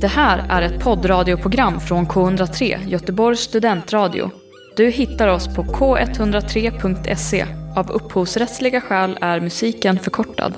[0.00, 4.30] Det här är ett poddradioprogram från K103, Göteborgs studentradio.
[4.76, 7.46] Du hittar oss på k103.se.
[7.76, 10.54] Av upphovsrättsliga skäl är musiken förkortad.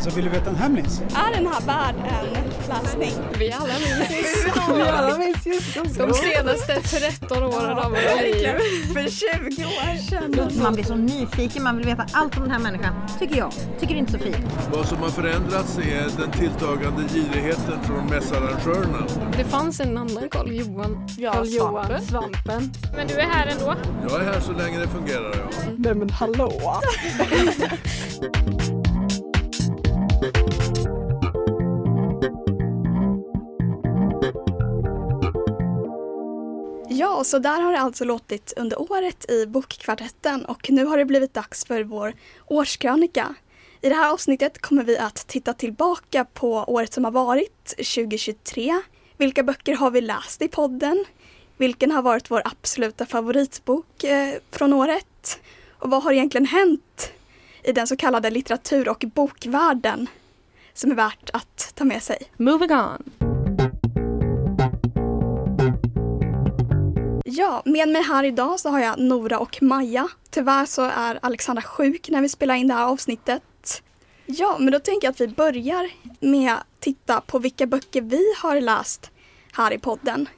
[0.00, 1.00] Så vill du veta en hemlis?
[1.00, 2.50] Är den här värd en
[2.82, 3.12] läsning?
[3.38, 4.46] Vi alla minns
[4.76, 8.48] Vi alla minns just de senaste 13 åren av våra liv.
[8.92, 10.62] För 20 år sedan.
[10.62, 12.94] Man blir så nyfiken, man vill veta allt om den här människan.
[13.18, 13.52] Tycker jag.
[13.80, 14.36] Tycker inte Sofie.
[14.72, 19.06] Vad som har förändrats är den tilltagande girigheten från mässarrangörerna.
[19.36, 21.06] Det fanns en annan Karl Johan.
[21.18, 21.86] Ja, Karl Johan.
[21.86, 22.02] svampen.
[22.02, 22.72] svampen.
[22.96, 23.74] Men du är här ändå?
[24.08, 25.34] Jag är här så länge det fungerar.
[25.36, 25.68] Ja.
[25.76, 26.80] Nej men hallå!
[36.96, 41.04] Ja, så där har det alltså låtit under året i Bokkvartetten och nu har det
[41.04, 42.14] blivit dags för vår
[42.46, 43.34] årskrönika.
[43.80, 48.80] I det här avsnittet kommer vi att titta tillbaka på året som har varit, 2023.
[49.16, 51.04] Vilka böcker har vi läst i podden?
[51.56, 55.40] Vilken har varit vår absoluta favoritbok eh, från året?
[55.78, 57.12] Och vad har egentligen hänt
[57.62, 60.06] i den så kallade litteratur och bokvärlden
[60.74, 62.18] som är värt att ta med sig?
[62.36, 63.23] Moving on.
[67.36, 70.08] Ja, med mig här idag så har jag Nora och Maja.
[70.30, 73.42] Tyvärr så är Alexandra sjuk när vi spelar in det här avsnittet.
[74.26, 78.34] Ja, men då tänker jag att vi börjar med att titta på vilka böcker vi
[78.42, 79.10] har läst
[79.52, 80.28] här i podden.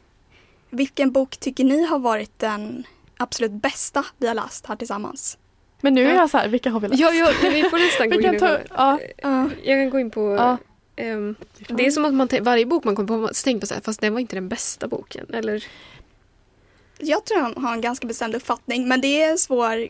[0.70, 5.38] Vilken bok tycker ni har varit den absolut bästa vi har läst här tillsammans?
[5.81, 7.00] Men nu är jag så här, vilka har vi läst?
[7.00, 10.10] Ja, ja, vi får nästan gå in ta, i ja, Ja, Jag kan gå in
[10.10, 10.34] på...
[10.34, 10.56] Ja.
[10.97, 11.34] ehm,
[11.69, 13.81] det är som att man varje bok man kommer på så tänker man så här,
[13.81, 15.27] fast det var inte den bästa boken.
[15.33, 15.64] Eller?
[16.98, 19.89] Jag tror jag har en ganska bestämd uppfattning, men det är svår...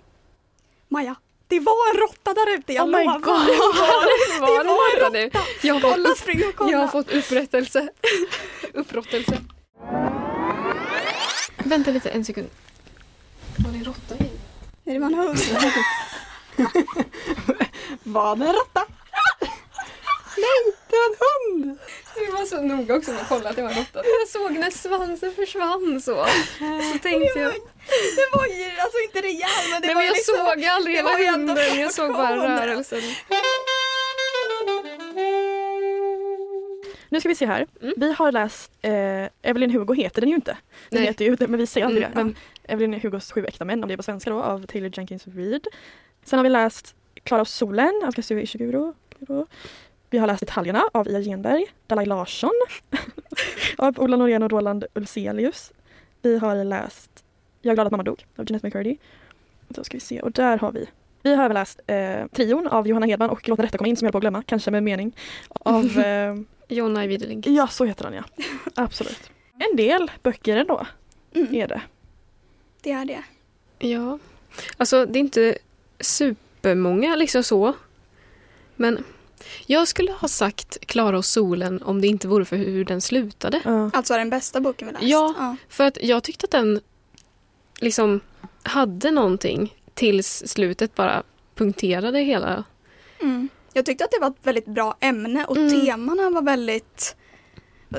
[0.89, 1.15] Maja,
[1.49, 3.19] det var en råtta där ute, jag Oh lovar!
[3.19, 3.27] God.
[4.41, 5.31] Var det var en råtta nu?
[5.63, 6.71] Jag har fått, Kolla, spring och kolla!
[6.73, 7.89] jag har fått upprättelse.
[8.75, 9.39] Upprättelse.
[11.59, 12.49] Vänta lite, en sekund.
[13.57, 14.31] Var det en råtta i?
[14.85, 15.39] Nej, det var en hund.
[18.03, 18.85] var det en råtta?
[20.37, 21.17] Nej, det var en
[21.63, 21.79] hund!
[22.27, 24.03] Vi var så noga också med att kolla att det var råtta.
[24.21, 26.27] Jag såg när svansen försvann så.
[26.93, 27.53] Så tänkte jag.
[28.17, 30.97] Det var ju alltså inte rejäl men det Nej var men jag liksom, såg aldrig
[30.97, 31.81] hela hunden.
[31.81, 33.01] Jag såg bara rörelsen.
[37.09, 37.67] Nu ska vi se här.
[37.83, 37.95] Mm.
[37.97, 38.93] Vi har läst eh,
[39.43, 40.57] Evelyn Hugo heter den ju inte.
[40.91, 41.07] Den Nej.
[41.09, 42.25] heter ju, men vi säger aldrig Mm, det.
[42.25, 42.35] Men
[42.65, 45.67] Evelyn Hugos Sju äkta män, om det är på svenska då, av Taylor Jenkins Reid.
[46.25, 46.95] Sen har vi läst
[47.25, 48.95] Klara och solen av Kazuo Ishiguro.
[50.17, 52.51] Vi har läst Detaljerna av Ia Genberg, Dalai Larsson
[53.79, 55.73] av Ola Norén och Roland Ulselius.
[56.23, 57.25] Vi har läst
[57.63, 58.97] Jag är glad att mamma dog av Jeanette McCurdy.
[59.69, 60.87] Då ska vi se, och där har vi
[61.23, 63.97] vi har även läst eh, Trion av Johanna Hedman och Låt den rätta komma in
[63.97, 65.17] som jag höll på att glömma, kanske med mening.
[65.49, 66.35] Av eh,
[66.69, 68.23] Jonna Ajvide Ja, så heter han ja.
[68.75, 69.31] Absolut.
[69.71, 70.87] En del böcker ändå
[71.35, 71.81] Mm, är det.
[72.83, 73.23] det är det.
[73.79, 74.19] Ja.
[74.77, 75.59] Alltså det är inte
[76.01, 77.73] supermånga liksom så.
[78.77, 79.05] Men
[79.67, 83.61] jag skulle ha sagt Klara och solen om det inte vore för hur den slutade.
[83.65, 83.91] Ja.
[83.95, 85.05] Alltså den bästa boken vi läst.
[85.05, 85.57] Ja.
[85.69, 86.81] För att jag tyckte att den
[87.81, 88.21] liksom
[88.63, 91.23] hade någonting tills slutet bara
[91.55, 92.65] punkterade hela.
[93.21, 93.49] Mm.
[93.73, 95.71] Jag tyckte att det var ett väldigt bra ämne och Mm.
[95.87, 97.17] temana var väldigt,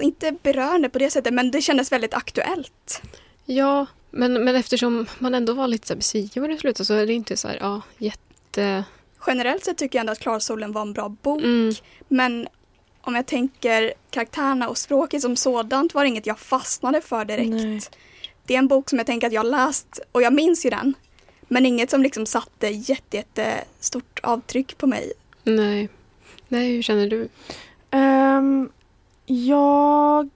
[0.02, 3.02] inte berörande på det sättet men det kändes väldigt aktuellt.
[3.46, 7.14] Ja, men, men eftersom man ändå var lite besviken med det slutet så är det
[7.14, 8.84] inte så här, ja, jätte...
[9.28, 11.74] Generellt sett tycker jag ändå att Klarsolen var en bra bok Mm.
[12.08, 12.48] men
[13.02, 17.50] om jag tänker karaktärerna och språket som sådant var det inget jag fastnade för direkt.
[17.50, 17.80] Nej.
[18.46, 20.70] Det är en bok som jag tänker att jag har läst och jag minns ju
[20.70, 20.94] den.
[21.48, 25.12] Men inget som liksom satte jätte, jätte stort avtryck på mig.
[25.44, 25.90] Nej.
[26.48, 27.30] Nej, hur känner du?
[27.92, 28.70] Ehm,
[29.26, 30.30] jag...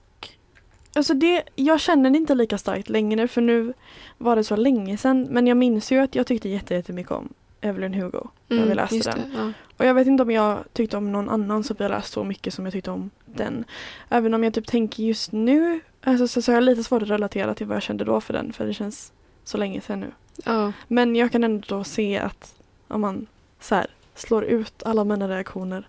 [0.94, 3.72] Alltså det, jag känner det inte lika starkt längre för nu
[4.18, 5.22] var det så länge sedan.
[5.30, 7.28] Men jag minns ju att jag tyckte jätte- jättemycket om
[7.62, 9.30] Evelyn Hugo när vi läste Mm, den.
[9.30, 9.52] det, ja.
[9.76, 12.24] Och jag vet inte om jag tyckte om någon annan som vi har läst så
[12.24, 13.64] mycket som jag tyckte om den.
[14.08, 17.08] Även om jag typ tänker just nu alltså, så, så har jag lite svårt att
[17.10, 19.12] relatera till vad jag kände då för den för det känns
[19.44, 20.12] så länge sedan nu.
[20.44, 20.72] ja.
[20.88, 22.54] Men jag kan ändå se att
[22.88, 23.26] om man
[23.60, 25.88] så här, slår ut alla mina reaktioner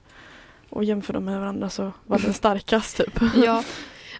[0.69, 3.19] och jämför dem med varandra så var den starkast typ.
[3.36, 3.63] Ja,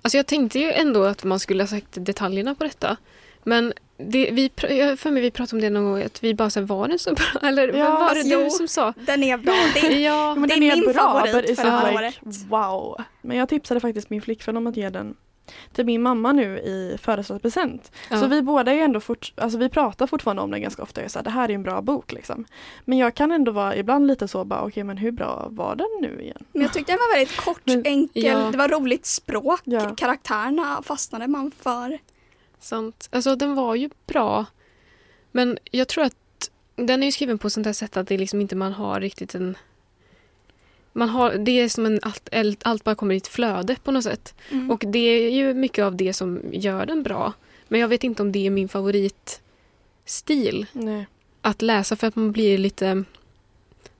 [0.02, 2.98] alltså jag tänkte ju ändå att man skulle ha sagt detaljerna på detta.
[3.44, 6.50] Men det, vi, jag för mig vi pratade om det någon gång, att vi bara
[6.50, 7.26] sa var den så bra?
[7.50, 8.50] Eller Ja, vad var det alltså, du jo.
[8.50, 8.94] som sa?
[9.06, 9.56] Den är bra.
[9.74, 11.88] Det, Ja, Men Det den är är min bra, favorit but it's för not det
[11.88, 12.38] här like, året.
[12.50, 13.02] wow.
[13.22, 15.16] Men jag tipsade faktiskt min flickvän om att ge den
[15.74, 17.92] till min mamma nu i födelsedagspresent.
[18.10, 18.20] Ja.
[18.20, 21.02] Så vi båda är ju ändå fort, alltså vi pratar fortfarande om den ganska ofta.
[21.02, 22.46] Jag säger det här är en bra bok liksom.
[22.86, 25.88] Men jag kan ändå vara ibland lite så bara okej men hur bra var den
[26.02, 26.44] nu igen?
[26.52, 28.50] Men jag tyckte den var väldigt kort, Men- enkel, Ja.
[28.52, 29.96] det var roligt språk, Ja.
[29.96, 32.00] karaktärerna fastnade man för.
[32.64, 33.10] Sant.
[33.12, 34.46] Alltså den var ju bra.
[35.32, 38.42] Men jag tror att den är ju skriven på sånt här sätt att det liksom
[38.42, 39.58] inte man har riktigt en...
[40.94, 42.30] Man har, det är som en allt,
[42.64, 44.36] allt- bara kommer i ett flöde på något sätt.
[44.50, 44.72] Mm.
[44.72, 47.34] Och det är ju mycket av det som gör den bra.
[47.68, 51.08] Men jag vet inte om det är min favoritstil Nej.
[51.42, 53.04] att läsa för att man blir lite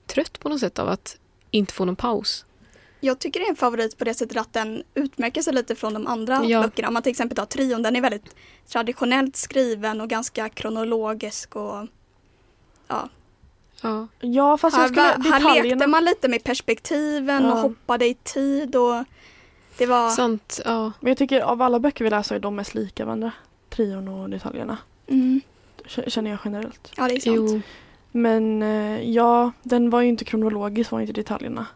[0.06, 1.18] trött på något sätt av att
[1.50, 2.44] inte få någon paus.
[3.04, 5.94] Jag tycker det är en favorit på det sättet att den utmärker sig lite från
[5.94, 6.62] de andra Ja.
[6.62, 6.88] böckerna.
[6.88, 8.36] Om man till exempel tar trion, den är väldigt
[8.68, 11.86] traditionellt skriven och ganska kronologisk och
[12.88, 13.08] ja.
[13.82, 14.06] Ja.
[14.20, 17.62] Ja fast jag Här, skulle, var- här lekte man lite med perspektiven och Ja.
[17.62, 19.04] hoppade i tid och
[19.78, 20.60] det var Sant.
[20.64, 20.92] Ja.
[21.00, 23.32] Men jag tycker av alla böcker vi läser är de mest lika varandra.
[23.70, 24.76] Trion och detaljerna.
[25.06, 25.40] mm,
[25.86, 26.92] Känner jag generellt.
[26.96, 27.36] ja det är sant.
[27.36, 27.60] Jo.
[28.10, 31.66] Men eh, ja, den var ju inte kronologisk, var inte detaljerna.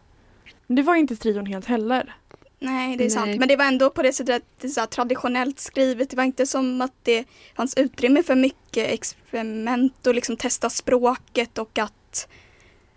[0.67, 2.15] Men det var inte trion helt heller.
[2.59, 3.09] Nej, det är Nej.
[3.09, 3.39] sant.
[3.39, 6.09] Men det var ändå på det sättet att det är så här traditionellt skrivet.
[6.09, 7.25] Det var inte som att det
[7.55, 12.27] fanns utrymme för mycket experiment och liksom testa språket och att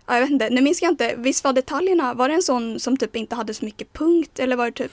[0.05, 1.15] Ja, jag vet inte, nu minns jag inte.
[1.17, 4.55] Visst var detaljerna, var det en sån som typ inte hade så mycket punkt eller
[4.55, 4.91] var det typ?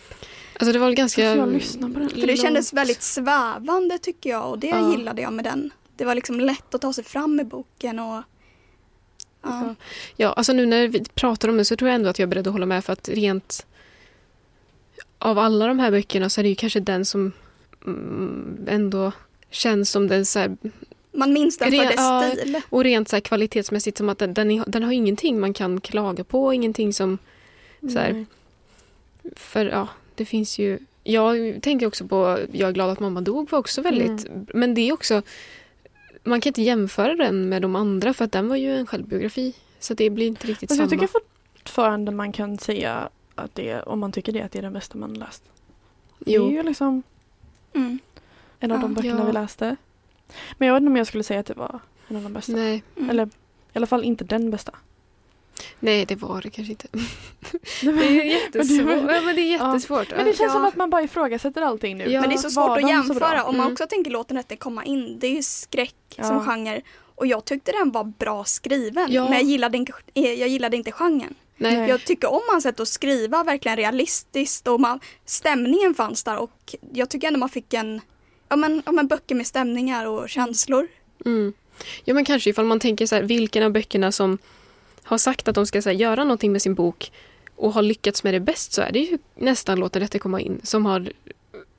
[0.58, 1.22] Alltså det var väl ganska...
[1.22, 2.08] Jag lyssnar på den.
[2.08, 4.90] För det kändes väldigt svävande tycker jag och det Ja.
[4.90, 5.70] gillade jag med den.
[5.96, 8.22] Det var liksom lätt att ta sig fram i boken och
[9.42, 9.64] ja.
[9.66, 9.74] Ja.
[10.16, 12.30] Ja, alltså nu när vi pratar om det så tror jag ändå att jag är
[12.30, 13.66] beredd att hålla med för att rent
[15.18, 17.32] av alla de här böckerna så är det ju kanske den som
[17.86, 19.12] mm, ändå
[19.50, 20.56] känns som den så här,
[21.12, 22.30] Man minns den för dess ja.
[22.36, 22.60] stil.
[22.68, 25.80] och rent så här kvalitetsmässigt som att den, den, är, den har ingenting man kan
[25.80, 27.18] klaga på, ingenting som
[27.80, 28.26] så här,
[29.36, 33.50] för ja, det finns ju jag tänker också på Jag är glad att mamma dog
[33.50, 35.22] var också väldigt, men det är också
[36.24, 39.54] man kan inte jämföra den med de andra för att den var ju en självbiografi.
[39.78, 40.82] Så det blir inte riktigt Fast samma.
[40.92, 41.20] jag tycker
[41.56, 44.98] fortfarande man kan säga att det, om man tycker det, att det är den bästa
[44.98, 45.42] man läst.
[46.18, 46.50] Det är jo.
[46.50, 47.02] ju liksom
[47.72, 47.98] Mm.
[48.60, 48.82] en av Ja.
[48.82, 49.24] de böckerna Ja.
[49.26, 49.76] vi läste.
[50.58, 52.52] Men jag vet inte om jag skulle säga att det var en av de bästa.
[52.52, 53.10] Nej, Mm.
[53.10, 53.30] Eller i
[53.72, 54.72] alla fall inte den bästa.
[55.80, 56.86] Nej, det var det kanske inte.
[57.82, 58.86] Det är jättesvårt.
[58.86, 60.10] Men det- Ja, men det är jättesvårt.
[60.16, 60.52] Men det känns Ja.
[60.52, 62.04] som att man bara ifrågasätter allting nu.
[62.10, 62.20] Ja.
[62.20, 63.44] Men det är så Var svårt att jämföra.
[63.44, 63.72] Om man Mm.
[63.72, 65.18] också tänker låten rätte komma in.
[65.18, 66.24] Det är ju skräck Ja.
[66.24, 66.80] som genre.
[67.14, 69.06] Och jag tyckte den var bra skriven.
[69.12, 69.24] Ja.
[69.24, 71.34] Men jag gillade, inte, eh, jag gillade inte genren.
[71.56, 71.88] Nej.
[71.88, 76.74] Jag tycker om hans sätt att skriva verkligen realistiskt och man, stämningen fanns där och
[76.92, 78.00] jag tycker ändå man fick en,
[78.48, 80.88] ja men, ja men böcker med stämningar och känslor.
[81.24, 81.52] Mm.
[82.04, 84.38] Ja, men kanske ifall man tänker så här, vilken av böckerna som
[85.10, 87.12] har sagt att de ska här, göra någonting med sin bok
[87.56, 90.40] och har lyckats med det bäst så är det ju nästan Låt den rätte komma
[90.40, 91.12] in som har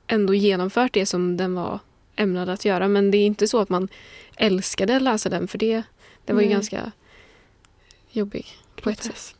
[0.06, 1.78] ändå genomfört det som den var
[2.16, 2.88] ämnad att göra.
[2.88, 3.88] Men det är inte så att man
[4.36, 5.82] älskade att läsa den för det,
[6.24, 6.54] det var ju Nej.
[6.54, 6.92] ganska
[8.10, 8.46] jobbig
[8.82, 9.34] på ett sätt.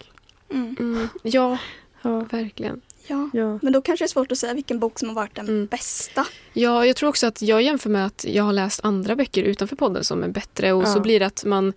[0.51, 0.77] Mm.
[0.81, 1.09] Mm.
[1.23, 1.59] Ja,
[2.03, 2.21] Ja.
[2.21, 2.81] verkligen.
[3.07, 3.31] Ja.
[3.33, 3.59] Ja.
[3.63, 5.67] Men då kanske det är svårt att säga vilken bok som har varit den Mm.
[5.67, 6.27] bästa.
[6.53, 9.77] Ja, jag tror också att jag jämför med att jag har läst andra böcker utanför
[9.77, 10.87] podden som är bättre och Ja.
[10.87, 11.73] så blir det att man...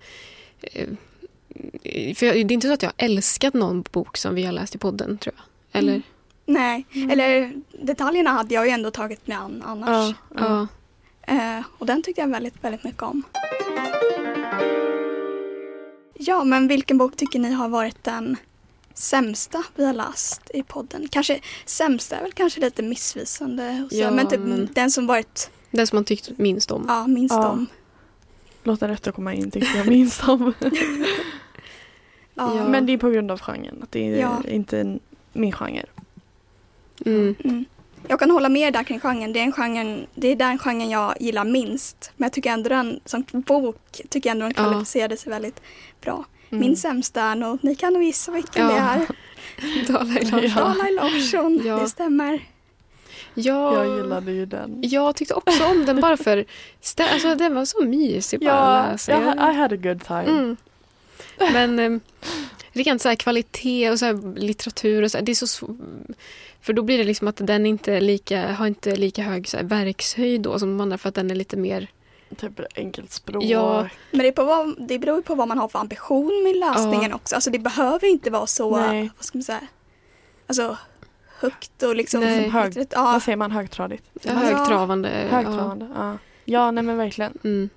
[0.62, 0.88] eh,
[2.16, 4.76] För det är inte så att jag har älskat någon bok som vi har läst
[4.76, 5.80] i podden, tror jag.
[5.80, 5.92] Eller?
[5.94, 6.04] Mm.
[6.46, 7.10] Nej, Mm.
[7.10, 10.16] eller detaljerna hade jag ju ändå tagit mig an annars.
[10.36, 10.36] Ja.
[10.40, 10.68] Ja.
[11.28, 11.58] Ja.
[11.58, 13.24] Eh, och den tyckte jag väldigt, väldigt mycket om.
[16.20, 18.38] Ja, men vilken bok tycker ni har varit den
[18.94, 21.08] sämsta vi har läst i podden?
[21.12, 23.88] Kanske sämsta är väl kanske lite missvisande.
[23.92, 26.86] säga, Ja, men typ men- den som varit Den som man tyckt minst om.
[26.88, 27.50] ja, minst Ja.
[27.50, 27.66] om.
[28.64, 30.54] Låt den rätt att komma in tyckte jag minst om.
[32.36, 32.68] Ja.
[32.68, 33.80] Men det är på grund av genren.
[33.84, 34.42] Att det är Ja.
[34.48, 35.00] inte en,
[35.34, 35.86] min genre.
[37.06, 37.36] Mm.
[37.44, 37.66] Mm.
[38.08, 39.34] Jag kan hålla med där kring genren.
[39.34, 40.06] Det är, en genre.
[40.16, 42.12] det är den genren jag gillar minst.
[42.18, 45.62] Men jag tycker ändå den som bok tycker jag ändå den kvalificerade sig väldigt
[46.02, 46.26] bra.
[46.50, 46.62] Mm.
[46.62, 48.72] Min sämsta är nog, ni kan nog gissa vilken Ja.
[48.74, 49.08] det är.
[49.94, 50.44] Dalai Lama.
[50.44, 50.56] Ja.
[50.56, 51.78] Dalai Larsson, Ja.
[51.80, 52.40] det stämmer.
[53.34, 54.78] Ja, Jag gillade ju den.
[54.82, 56.46] jag tyckte också om den bara för...
[57.00, 59.12] Alltså, den var så mysig bara att läsa.
[59.12, 60.24] ja, Jag- I had a good time.
[60.24, 60.58] Mm.
[61.38, 62.00] Men eh,
[62.72, 65.76] rent så här kvalitet och så här litteratur och så här, det är så
[66.62, 69.64] För då blir det liksom att den inte lika, har inte lika hög så här,
[69.64, 71.88] verkshöjd då som de andra för att den är lite mer...
[72.38, 73.44] Typ enkelt språk.
[73.44, 73.90] Ja.
[74.12, 76.56] Men det, är på vad, det beror ju på vad man har för ambition med
[76.56, 77.36] läsningen också.
[77.36, 79.12] Alltså det behöver inte vara så, Nej.
[79.18, 79.62] vad ska man säga,
[80.48, 80.78] alltså
[81.40, 82.22] högt och liksom...
[82.22, 82.50] Nej.
[82.50, 83.52] Hög- ja, Vad säger man?
[83.52, 84.04] Högtradigt?
[84.22, 84.34] Ja.
[84.34, 85.10] Högtravande.
[85.10, 86.18] Högtravande, ja.
[86.46, 87.32] Ja, nej men verkligen.
[87.42, 87.50] Ja.
[87.50, 87.70] Mm.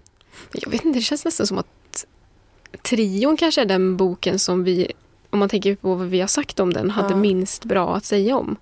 [0.53, 1.67] Jag vet inte, det känns nästan som att
[2.83, 4.93] Trion kanske är den boken som vi,
[5.31, 7.17] om man tänker på vad vi har sagt om den, hade Ja.
[7.17, 8.57] minst bra att säga om.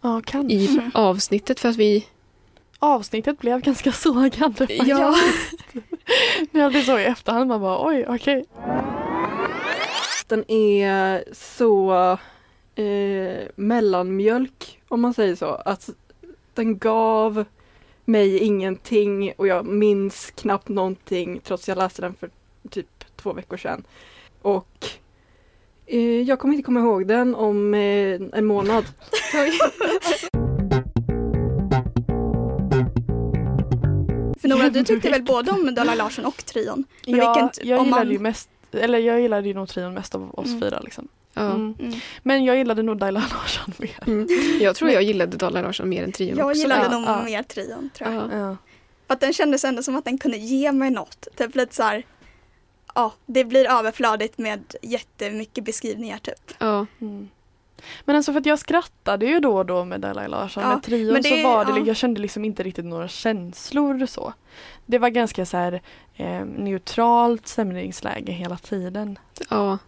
[0.00, 0.54] Ja, kanske.
[0.54, 2.06] i avsnittet för att vi...
[2.78, 4.66] Avsnittet blev ganska sågande.
[4.70, 5.16] Ja.
[6.50, 8.44] När jag blir så i efterhand, man bara oj, okej.
[10.26, 11.92] Den är så
[12.74, 15.46] eh, mellanmjölk om man säger så.
[15.46, 15.90] Att
[16.54, 17.44] den gav
[18.04, 22.30] mig ingenting och jag minns knappt någonting trots jag läste den för
[22.68, 23.84] typ två veckor sedan.
[24.42, 24.86] Och
[25.86, 28.84] eh, jag kommer inte komma ihåg den om eh, en månad.
[34.40, 36.84] För Nora, du tyckte väl både om Dalai Larsson och trion?
[37.06, 39.94] Men Ja, vilken- jag om gillade man- ju mest, eller jag gillade ju nog trion
[39.94, 40.60] mest av oss Mm.
[40.60, 41.08] fyra liksom.
[41.34, 41.74] Mm.
[41.80, 41.92] Mm.
[42.22, 43.98] Men jag gillade nog Dalai Larsson mer.
[44.06, 44.28] Mm.
[44.60, 46.60] Jag tror jag gillade Dalai Larsson mer än trion Jag också.
[46.60, 47.22] gillade Ja, nog ja.
[47.24, 48.22] mer trion tror jag.
[48.32, 48.38] Ja.
[48.38, 48.56] Ja.
[49.06, 51.28] För att den kändes ändå som att den kunde ge mig något.
[51.36, 52.02] Typ lite så här,
[52.96, 56.54] ja, det blir överflödigt med jättemycket beskrivningar typ.
[56.58, 56.86] Ja.
[57.00, 57.28] Mm.
[58.04, 60.62] Men alltså för att jag skrattade ju då och då med Dalai Larsson.
[60.62, 61.86] Ja, med trion men det- så var det, ja.
[61.86, 64.32] jag kände liksom inte riktigt några känslor så.
[64.86, 65.82] Det var ganska så här
[66.16, 69.18] eh, neutralt stämningsläge hela tiden
[69.50, 69.78] ja.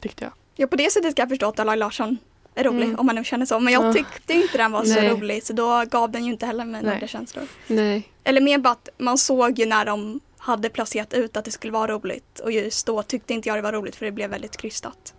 [0.00, 0.32] tyckte jag.
[0.56, 2.18] Ja, på det sättet ska jag förstå att Dalai Larsson
[2.54, 2.98] är rolig Mm.
[2.98, 3.60] om man nu känner så.
[3.60, 3.92] Men jag Ja.
[3.92, 5.08] tyckte inte den var så Nej.
[5.10, 7.44] rolig så då gav den ju inte heller mig några känslor.
[7.66, 8.08] Nej.
[8.24, 11.72] Eller mer bara att man såg ju när de hade placerat ut att det skulle
[11.72, 14.56] vara roligt och just då tyckte inte jag det var roligt för det blev väldigt
[14.56, 15.14] krystat.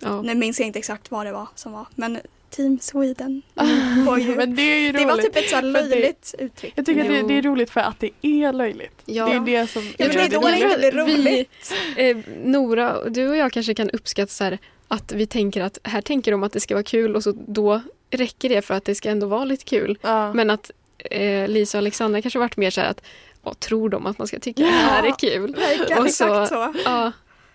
[0.00, 0.22] Ja.
[0.22, 2.18] Nu minns jag inte exakt vad det var som var men
[2.50, 3.42] Team Sweden
[4.20, 4.98] ju, Men det är ju roligt.
[5.00, 6.72] det var typ ett så för det- löjligt uttryck.
[6.76, 9.02] Jag tycker att det, det är roligt för att det är löjligt.
[9.04, 9.26] Ja.
[9.26, 11.72] Det är det som Ja, men det är då det blir vi- roligt.
[11.96, 16.00] Eh, Nora, du och jag kanske kan uppskatta så här, att vi tänker att här
[16.00, 18.94] tänker de att det ska vara kul och så då räcker det för att det
[18.94, 19.98] ska ändå vara lite kul.
[20.02, 20.32] Ja.
[20.32, 20.70] Men att
[21.10, 23.02] eh, Lisa och Alexandra kanske varit mer så här att
[23.46, 25.54] vad tror de att man ska tycka det här är kul?
[25.54, 26.72] Verkligen Och så- exakt så.
[26.84, 27.12] Ja.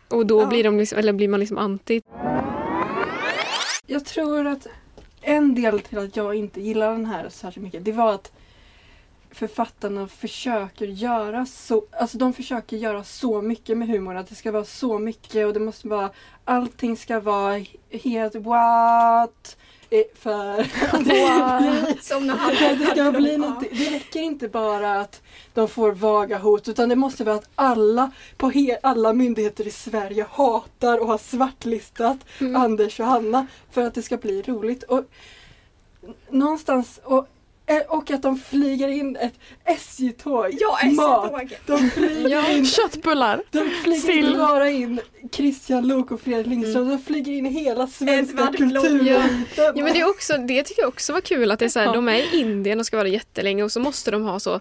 [0.10, 0.46] Och då Ja.
[0.46, 2.02] blir, de liksom, eller blir man liksom anti.
[3.88, 4.68] Jag tror att
[5.22, 8.32] en del till att jag inte gillar den här särskilt mycket det var att
[9.32, 14.52] författarna försöker göra så, alltså de försöker göra så mycket med humorn, att det ska
[14.52, 16.10] vara så mycket och det måste vara,
[16.46, 17.66] allting ska vara
[18.04, 19.58] helt what?
[20.16, 25.02] För att det, Som när för att det ska bli någonting, det räcker inte bara
[25.02, 25.22] att
[25.54, 28.52] de får vaga hot utan det måste vara att alla på
[28.84, 32.56] alla myndigheter i Sverige hatar och har svartlistat Mm.
[32.56, 34.84] Anders och Hanna för att det ska bli roligt.
[34.84, 35.04] Och
[36.30, 37.28] någonstans och,
[37.88, 39.34] och att de flyger in ett
[39.66, 40.48] SJ-tåg.
[40.60, 41.26] Ja, mat.
[41.26, 41.62] SJ-tåget.
[41.68, 43.42] De flyger in Köttbullar!
[43.52, 44.26] de flyger Sill.
[44.26, 45.00] inte bara in
[45.32, 49.46] Christian Lok och Fredrik Lindström, de flyger in hela svenska kulturen.
[49.56, 51.80] Ja, men det, är också, det tycker jag också var kul att det är så
[51.80, 51.94] här, Ja.
[51.94, 54.60] de är i Indien och ska vara jättelänge och så måste de ha så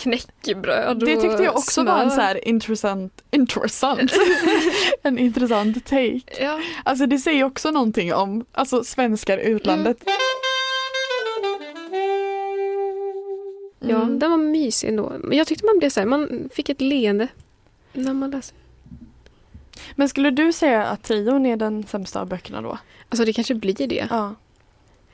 [0.00, 2.16] knäckebröd och Det tyckte jag också var en smör.
[2.16, 4.12] så här intressant, intressant,
[5.02, 6.20] en intressant take.
[6.40, 9.96] Ja, Alltså det säger också någonting om alltså, svenskar i utlandet.
[13.80, 14.18] Ja Mm.
[14.18, 15.12] den var mysig ändå.
[15.20, 17.28] Men jag tyckte man blev så här, man fick ett leende
[17.92, 18.54] när man läste.
[19.94, 22.78] Men skulle du säga att trion är den sämsta av böckerna då?
[23.08, 24.06] Alltså det kanske blir det.
[24.10, 24.34] Ja.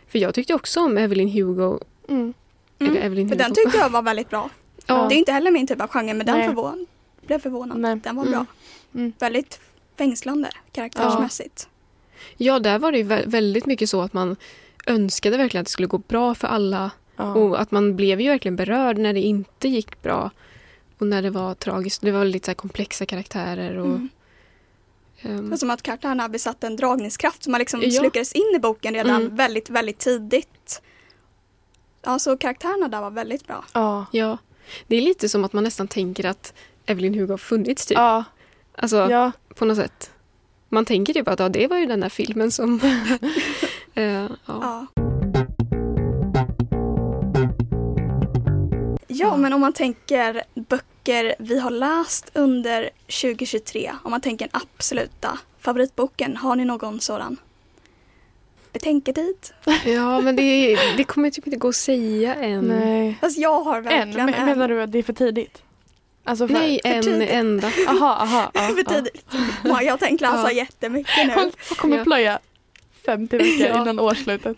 [0.09, 1.79] För jag tyckte också om Evelyn Hugo.
[2.09, 2.35] Mm.
[2.79, 2.93] Mm.
[2.93, 3.45] Eller Evelyn För Hugo.
[3.45, 4.51] den tyckte jag var väldigt bra.
[4.87, 5.07] ja.
[5.09, 6.47] Det är inte heller min typ av genre men den Nej.
[6.49, 6.87] förvån
[7.27, 7.79] blev förvånad.
[7.79, 7.97] Nej.
[7.97, 8.33] Den var Mm.
[8.33, 8.47] bra.
[8.95, 9.13] Mm.
[9.19, 9.61] Väldigt
[9.99, 11.69] fängslande karaktärsmässigt.
[12.37, 14.37] ja, där var det väldigt mycket så att man
[14.87, 16.91] önskade verkligen att det skulle gå bra för alla.
[17.23, 17.35] Ja.
[17.35, 20.31] Och att man blev ju verkligen berörd när det inte gick bra.
[20.99, 22.03] Och när det var tragiskt.
[22.03, 23.77] Det var lite så här komplexa karaktärer.
[23.79, 23.99] Och,
[25.25, 25.45] Mm.
[25.45, 27.91] Det var som att karaktärerna besatte en dragningskraft som man liksom Ja.
[28.01, 29.37] slukades in i boken redan Mm.
[29.37, 30.83] väldigt, väldigt tidigt.
[32.03, 33.65] Ja, så karaktärerna där var väldigt bra.
[33.73, 34.07] Ja.
[34.13, 34.39] ja,
[34.87, 36.55] det är lite som att man nästan tänker att
[36.87, 37.99] Evelyn Hugo har funnits typ.
[37.99, 38.25] Ja.
[38.75, 39.33] Alltså ja.
[39.55, 40.11] på något sätt.
[40.69, 42.81] Man tänker typ att ja, det var ju den där filmen som...
[43.95, 44.29] Eh, ja.
[44.47, 44.87] Ja.
[49.23, 52.91] Ja, men om man tänker böcker vi har läst under
[53.23, 57.37] 2023, om man tänker den absoluta favoritboken, har ni någon sådan?
[58.73, 59.37] Betänketid?
[59.85, 62.65] ja, men det, det kommer typ inte gå att säga än.
[62.69, 63.19] Nej.
[63.21, 65.63] Fast jag har En, verkligen men, menar du att det är för tidigt?
[66.25, 67.31] Alltså för, Nej, för en tidigt.
[67.31, 67.71] enda.
[67.89, 68.51] Aha, aha.
[68.55, 69.25] Ja, för tidigt.
[69.65, 70.53] Ja, jag tänker läsa Ja.
[70.53, 71.33] jättemycket nu.
[71.69, 72.05] Jag kommer Ja.
[72.05, 72.39] plöja
[73.05, 73.83] 50 veckor Ja.
[73.83, 74.57] innan årsslutet.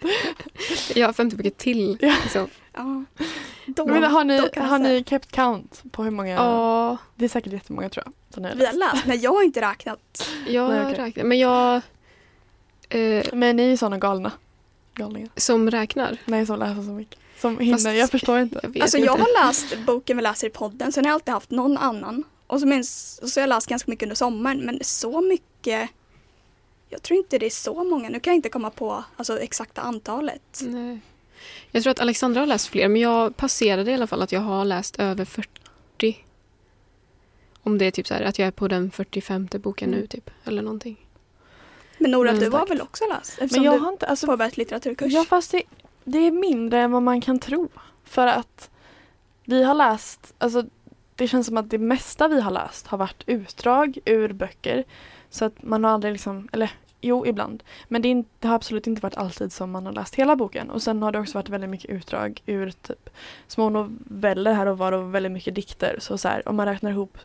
[0.95, 1.99] Jag har 50 böcker till.
[2.01, 2.15] Ja.
[2.23, 2.49] Liksom.
[2.73, 3.05] Ja.
[3.67, 6.31] Då, Men har ni, har ni kept count på hur många?
[6.35, 8.43] Ja, Det är säkert jättemånga tror jag.
[8.43, 9.07] har Vi har läst.
[9.07, 10.29] nej jag har inte räknat.
[10.49, 11.05] jag Nej, okej.
[11.05, 11.25] räknar.
[11.25, 11.75] Men jag...
[12.89, 14.33] Eh, Men ni är sådana galna.
[14.95, 15.29] Galningar.
[15.37, 16.17] som räknar.
[16.25, 17.19] Nej, som läser så mycket.
[17.41, 18.61] Som hinner, Fast- jag förstår inte.
[18.63, 19.07] Jag Alltså inte.
[19.07, 22.25] jag har läst boken vi läser i podden, sen har jag alltid haft någon annan.
[22.47, 25.91] Och så, minns, så har jag läst ganska mycket under sommaren, men så mycket
[26.95, 28.09] jag tror inte det är så många.
[28.09, 30.61] Nu kan jag inte komma på alltså, exakta antalet.
[30.63, 31.01] Nej.
[31.71, 34.41] Jag tror att Alexandra har läst fler, men jag passerade i alla fall att jag
[34.41, 36.25] har läst över 40.
[37.63, 40.01] Om det är typ så här att jag är på den 45 boken Mm.
[40.01, 40.97] nu typ, eller någonting.
[41.99, 43.35] Men Nora, Men du har väl också läst?
[43.39, 45.13] Men Eftersom jag du har inte, alltså, påbörjat litteraturkurs.
[45.13, 45.63] ja fast det,
[46.05, 47.69] det är mindre än vad man kan tro.
[48.05, 48.71] För att
[49.45, 50.65] vi har läst, alltså
[51.15, 54.85] det känns som att det mesta vi har läst har varit utdrag ur böcker.
[55.31, 56.71] Så att man har aldrig liksom, eller
[57.05, 57.63] jo ibland.
[57.89, 60.71] Men det, inte, det har absolut inte varit alltid som man har läst hela boken.
[60.71, 63.11] Och sen har det också varit väldigt mycket utdrag ur typ
[63.49, 65.99] små noveller här och var och väldigt mycket dikter.
[66.01, 67.19] Så, så här, om man räknar ihop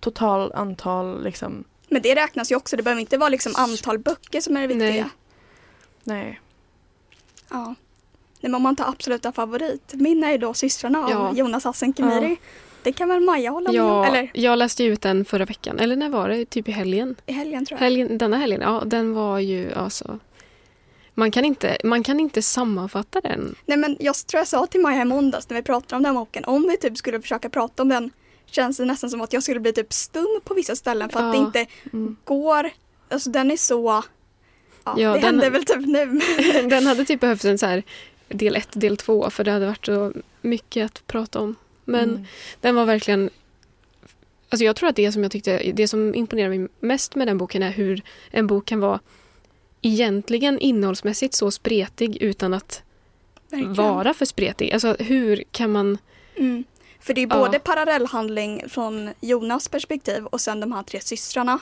[0.00, 2.76] total antal liksom, Men det räknas ju också.
[2.76, 5.10] Det behöver inte vara liksom antal böcker som är det viktiga.
[6.04, 6.24] Nej.
[6.24, 6.40] nej.
[7.50, 7.74] Ja.
[8.44, 9.94] Nej, men om man tar absoluta favorit.
[9.94, 11.32] Min är ju då Systrarna av Ja.
[11.34, 12.30] Jonas Hassen Khemiri.
[12.30, 12.36] Ja.
[12.84, 13.88] Det kan väl Maja hålla med om?
[13.88, 16.44] Jag, Eller jag läste ut den förra veckan, eller när var det?
[16.44, 17.16] Typ i helgen.
[17.26, 17.84] i helgen tror jag.
[17.84, 20.18] helgen denna helgen, ja den var ju alltså...
[21.16, 23.54] Man kan inte, man kan inte sammanfatta den.
[23.66, 26.14] Nej men jag tror jag sa till Maja i måndags när vi pratade om den
[26.14, 26.44] boken.
[26.44, 28.10] Om vi typ skulle försöka prata om den
[28.46, 31.32] känns det nästan som att jag skulle bli typ stum på vissa ställen för att
[31.32, 31.46] det Ja.
[31.46, 32.16] inte Mm.
[32.24, 32.70] går.
[33.08, 34.02] Alltså den är så...
[34.84, 36.20] Ja, Ja, det den- händer väl typ nu.
[36.68, 37.82] den hade typ behövt en så här
[38.28, 40.12] del ett, del två för det hade varit så
[40.42, 41.56] mycket att prata om.
[41.84, 42.24] Men Mm.
[42.60, 43.30] den var verkligen...
[44.48, 47.38] Alltså jag tror att det som jag tyckte, det som imponerade mig mest med den
[47.38, 49.00] boken är hur en bok kan vara
[49.82, 52.82] egentligen innehållsmässigt så spretig utan att
[53.50, 53.74] Verkligen.
[53.74, 54.72] vara för spretig.
[54.72, 55.98] Alltså hur kan man...
[56.36, 56.64] Mm.
[57.00, 57.38] För det är Ja.
[57.38, 61.58] både parallellhandling från Jonas perspektiv och sen de här tre systrarna.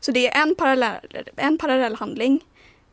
[0.00, 0.96] Så det är en, parallell,
[1.36, 2.44] en parallellhandling.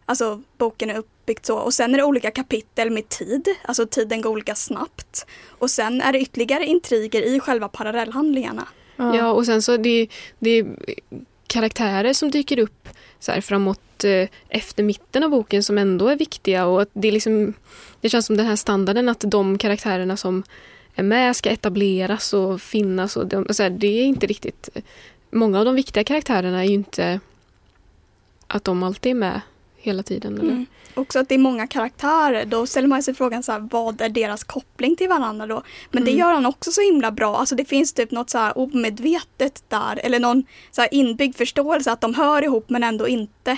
[0.06, 1.58] Alltså boken är uppbyggd så.
[1.58, 3.48] Och sen är det olika kapitel med tid.
[3.66, 5.26] Alltså tiden går olika snabbt.
[5.60, 8.68] Och sen är det ytterligare intriger i själva parallellhandlingarna.
[8.98, 10.08] Ja, och sen så det,
[10.40, 10.66] det är
[11.48, 16.16] karaktärer som dyker upp så här framåt eh, efter mitten av boken som ändå är
[16.16, 17.54] viktiga och att det är liksom
[18.02, 20.44] det känns som den här standarden att de karaktärerna som
[20.96, 24.70] är med ska etableras och finnas och de, så här, det är inte riktigt
[25.32, 27.20] många av de viktiga karaktärerna är ju inte
[28.48, 29.42] att de alltid är med
[29.82, 30.34] hela tiden.
[30.40, 30.52] Eller?
[30.52, 30.66] Mm.
[30.94, 32.46] Också att det är många karaktärer.
[32.46, 35.64] Då ställer man sig frågan så här, vad är deras koppling till varandra då?
[35.92, 36.20] Men det Mm.
[36.20, 37.38] gör han också så himla bra.
[37.38, 40.00] Alltså det finns typ något så här omedvetet där.
[40.04, 43.58] Eller någon så här inbyggd förståelse att de hör ihop men ändå inte.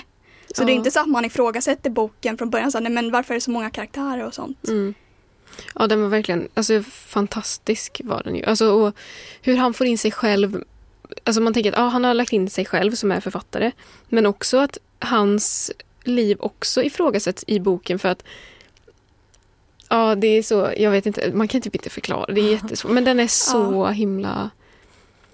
[0.54, 0.78] Så det är Ja.
[0.78, 2.72] inte så att man ifrågasätter boken från början.
[2.72, 4.68] Så här, nej, men varför är det så många karaktärer och sånt?
[4.68, 4.94] Mm.
[5.74, 8.00] Ja, den var verkligen alltså, fantastisk.
[8.04, 8.44] var den ju.
[8.44, 8.94] Alltså, och
[9.42, 10.64] hur han får in sig själv.
[11.24, 13.72] Alltså man tänker att ja, han har lagt in sig själv som är författare.
[14.08, 15.72] Men också att hans
[16.06, 18.24] liv också ifrågasätts i boken för att
[19.88, 22.92] Ja, det är så, jag vet inte, man kan typ inte förklara, det är jättesvårt.
[22.92, 24.50] Men den är så himla,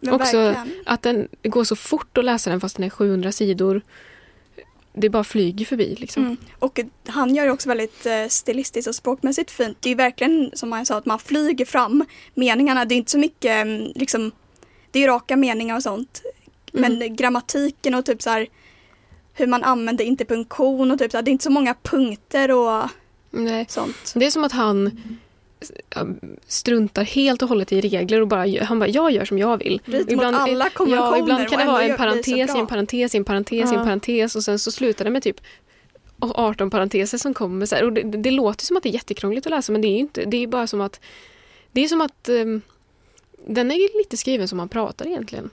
[0.01, 0.83] Men Också- verkligen.
[0.87, 3.83] att den går så fort att läsa den fast den är 700 sidor.
[4.93, 6.23] Det bara flyger förbi liksom.
[6.25, 6.37] Mm.
[6.59, 9.77] Och han gör det också väldigt eh, stilistiskt och språkmässigt fint.
[9.81, 12.05] Det är ju verkligen som man sa att man flyger fram
[12.35, 12.85] meningarna.
[12.85, 14.33] Det är inte så mycket mm, liksom,
[14.91, 16.23] det är raka meningar och sånt.
[16.73, 17.17] Men Mm.
[17.17, 18.47] grammatiken och typ så här
[19.39, 22.89] hur man använder interpunktion och typ så det är inte så många punkter och
[23.31, 23.67] Nej.
[23.69, 24.13] sånt.
[24.15, 25.01] Det är som att han
[25.97, 26.03] äh,
[26.47, 29.81] struntar helt och hållet i regler och bara, han bara, jag gör som jag vill.
[29.85, 33.19] Bryter mot alla konventioner Ja, ibland kan det vara en parentes i en parentes i
[33.19, 35.41] en parentes i en parentes och sen så slutar det med typ
[36.19, 37.67] 18 parenteser som kommer.
[37.67, 37.85] Så här.
[37.85, 39.99] Och det, det låter som att det är jättekrångligt att läsa men det är ju
[39.99, 40.25] inte.
[40.25, 41.01] Det är bara som att
[41.73, 42.63] det är som att ehm,
[43.47, 45.51] den är lite skriven som man pratar egentligen.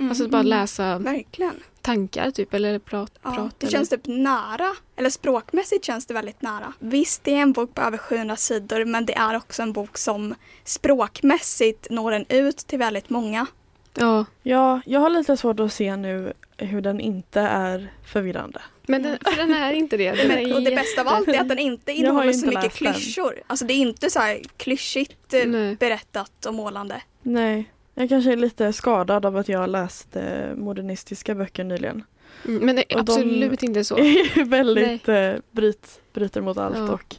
[0.00, 0.46] Mm, Alltså bara mm.
[0.50, 1.54] läsa Verkligen.
[1.80, 3.50] tankar typ eller prat, Ja, prata.
[3.58, 6.72] det eller- känns typ nära, eller språkmässigt känns det väldigt nära.
[6.78, 9.98] Visst, det är en bok på över 700 sidor men det är också en bok
[9.98, 10.34] som
[10.64, 13.46] språkmässigt når en ut till väldigt många.
[13.94, 18.60] Ja, Ja, jag har lite svårt att se nu hur den inte är förvirrande.
[18.86, 20.12] men den, för den är inte det.
[20.12, 22.46] Den Men, är och det bästa av allt är att den inte innehåller ju så
[22.46, 22.92] inte mycket läst den.
[22.94, 23.34] klyschor.
[23.46, 25.76] Alltså det är inte så här klyschigt eh, Nej.
[25.76, 27.02] berättat och målande.
[27.22, 32.04] Nej, jag kanske är lite skadad av att jag har läst eh, modernistiska böcker nyligen.
[32.48, 33.96] Mm, Men det är Och de- absolut inte så.
[33.98, 36.90] är väldigt eh, bryt, bryter mot allt Ja.
[36.92, 37.16] och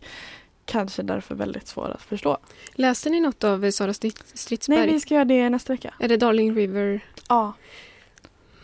[0.65, 2.37] kanske därför väldigt svår att förstå.
[2.73, 4.77] Läste ni något av Sara Strid- Stridsberg?
[4.79, 5.93] Nej, vi ska göra det nästa vecka.
[5.99, 6.99] Är det Darling River?
[7.29, 7.53] Ja.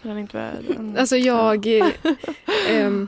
[0.02, 0.96] Den inte värd.
[0.98, 1.66] Alltså jag...
[2.70, 3.08] ehm,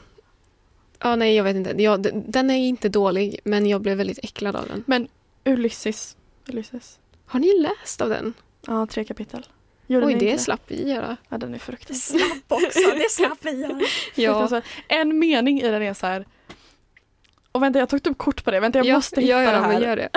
[1.00, 1.84] ja, nej, jag vet inte.
[1.84, 5.08] Jag, den är inte dålig, men jag blev väldigt äcklad av den.
[5.46, 6.18] Ulysses.
[6.48, 7.00] Ulysses.
[7.26, 8.34] Har ni läst av den?
[8.68, 9.48] Ja, tre kapitel.
[9.88, 11.18] Gjorde Oj, det inte slapp vi göra.
[11.30, 12.22] Ja, den är fruktansvärd.
[12.22, 13.82] slapp också, det slapp vi göra.
[14.16, 14.62] Ja.
[14.88, 16.26] En mening i den är så här.
[17.52, 19.52] Och vänta jag tog upp kort på det, vänta jag ja, måste hitta ja, ja,
[19.52, 19.68] det här.
[19.68, 20.10] Men gör det.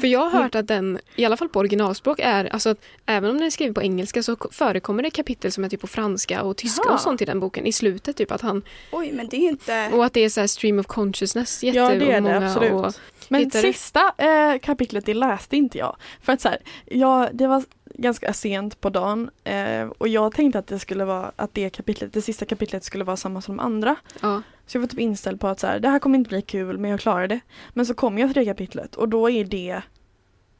[0.00, 3.30] För jag har hört att den, i alla fall på originalspråk, är, alltså att även
[3.30, 6.42] om den är skriven på engelska så förekommer det kapitel som är typ på franska
[6.42, 6.94] och tyska Jaha.
[6.94, 8.16] och sånt i den boken i slutet.
[8.16, 9.90] Typ att han, Oj, men det är inte...
[9.92, 12.46] och att det är så här stream of consciousness Ja det är det jättemånga.
[12.46, 12.72] absolut.
[12.72, 12.94] Och,
[13.30, 15.96] Men sista eh, kapitlet det läste inte jag.
[16.22, 20.58] För att så här, ja, det var ganska sent på dagen eh, och jag tänkte
[20.58, 23.62] att det skulle vara att det kapitlet, det sista kapitlet skulle vara samma som de
[23.62, 23.96] andra.
[24.20, 24.42] ja.
[24.66, 26.78] Så jag var typ inställd på att så här, det här kommer inte bli kul
[26.78, 27.40] men jag klarar det.
[27.72, 29.82] Men så kom jag till det kapitlet och då är det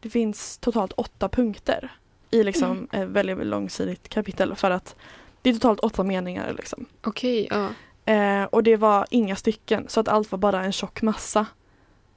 [0.01, 1.91] Det finns totalt åtta punkter
[2.31, 4.97] i liksom ett väldigt långsidigt kapitel för att
[5.43, 6.87] det är totalt åtta meningar liksom.
[7.03, 7.69] Okej, ja.
[8.13, 11.47] Eh, och det var inga stycken så att allt var bara en tjock massa.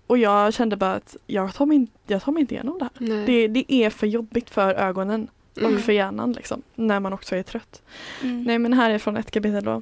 [0.07, 2.89] Och jag kände bara att jag tar mig, inte- jag tar mig inte igenom det
[3.07, 3.25] här.
[3.25, 5.27] Det, det är för jobbigt för ögonen
[5.59, 5.75] Mm.
[5.75, 6.61] och för hjärnan liksom.
[6.75, 7.81] När man också är trött.
[8.23, 8.43] Mm.
[8.43, 9.81] Nej men här är från ett kapitel då.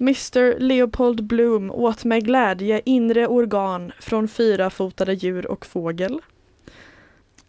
[0.00, 6.20] Mr Leopold Bloom åt med glädje inre organ från fyrafotade djur och fågel.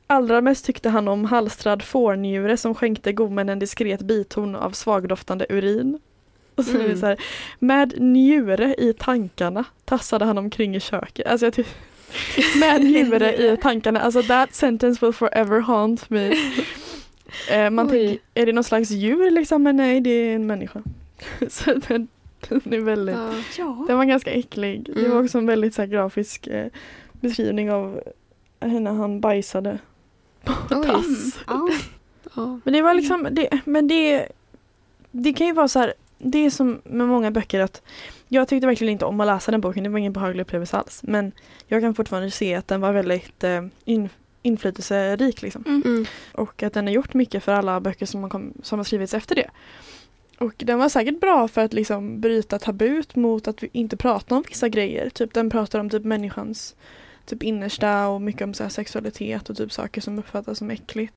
[0.08, 5.46] Allra mest tyckte han om halstrad fårnjure som skänkte gommen en diskret biton av svagdoftande
[5.50, 6.00] urin.
[6.60, 7.00] Och så är det Mm.
[7.00, 7.18] så här,
[7.60, 11.28] med njure i tankarna tassade han omkring i köket.
[11.28, 11.56] Alltså jag
[12.60, 16.34] med njure i tankarna, alltså that sentence will forever haunt me.
[17.52, 19.64] Eh, man tänker, är det någon slags djur liksom?
[19.64, 20.82] Men nej, det är en människa.
[21.50, 22.08] så den,
[22.50, 23.16] den är väldigt,
[23.58, 23.86] Ja.
[23.88, 24.84] Den var ganska äcklig.
[24.96, 25.26] Det var Mm.
[25.26, 26.68] också en väldigt så här, grafisk eh,
[27.12, 28.02] beskrivning av
[28.62, 29.80] henne han bajsade
[30.44, 30.86] på Oj.
[30.86, 31.06] tass.
[31.06, 31.32] Mm.
[31.48, 31.70] Ja.
[32.36, 32.60] Ja.
[32.64, 34.28] Men det var liksom, det, men det,
[35.12, 37.82] det kan ju vara så här, det är som med många böcker att
[38.28, 41.00] jag tyckte verkligen inte om att läsa den boken, det var ingen behaglig upplevelse alls.
[41.04, 41.32] Men
[41.68, 44.10] jag kan fortfarande se att den var väldigt eh, in,
[44.42, 45.64] inflytelserik liksom.
[45.68, 46.06] Mm.
[46.32, 49.14] Och att den har gjort mycket för alla böcker som har, kom, som har skrivits
[49.14, 49.50] efter det.
[50.40, 54.36] Och den var säkert bra för att liksom bryta tabut mot att vi inte pratar
[54.36, 55.10] om vissa grejer.
[55.10, 56.76] Typ den pratar om typ människans
[57.26, 61.14] typ innersta och mycket om så här sexualitet och typ saker som uppfattas som äckligt.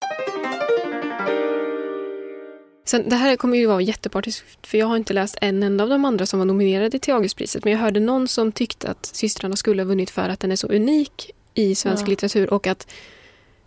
[2.85, 5.91] Sen, det här kommer ju vara jättepartiskt för jag har inte läst en enda av
[5.91, 7.65] de andra som var nominerade till Augustpriset.
[7.65, 10.57] Men jag hörde någon som tyckte att systrarna skulle ha vunnit för att den är
[10.57, 12.09] så unik i svensk Ja.
[12.09, 12.87] litteratur och att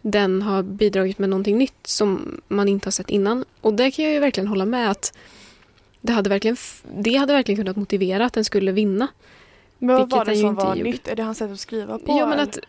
[0.01, 3.45] den har bidragit med någonting nytt som man inte har sett innan.
[3.61, 5.17] Och det kan jag ju verkligen hålla med att
[6.01, 6.57] det hade verkligen,
[6.97, 9.07] det hade verkligen kunnat motivera att den skulle vinna.
[9.77, 10.89] Men vad var det som var gjorde.
[10.89, 11.07] nytt?
[11.07, 12.03] Är det hans sätt att skriva på?
[12.07, 12.43] ja men eller?
[12.43, 12.59] att,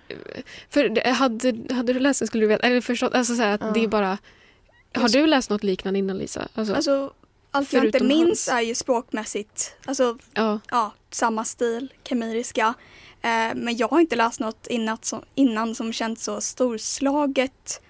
[0.70, 3.70] för hade, hade du läst den skulle du veta, eller förstått, alltså så att Ja.
[3.74, 4.18] det är bara
[5.00, 6.48] Har du läst något liknande innan Lisa?
[6.54, 7.12] Alltså, Alltså,
[7.50, 8.48] allt jag inte minns hans.
[8.48, 10.60] är ju språkmässigt, alltså ja.
[10.70, 12.74] ja, samma stil, kemiriska.
[13.22, 17.80] Eh, men jag har inte läst något innan som, innan som känns så storslaget.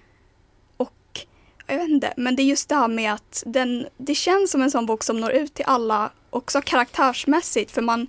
[0.77, 1.19] Och
[1.67, 4.61] jag vet inte, men det är just det här med att den, det känns som
[4.61, 8.07] en sån bok som når ut till alla också karaktärsmässigt för man,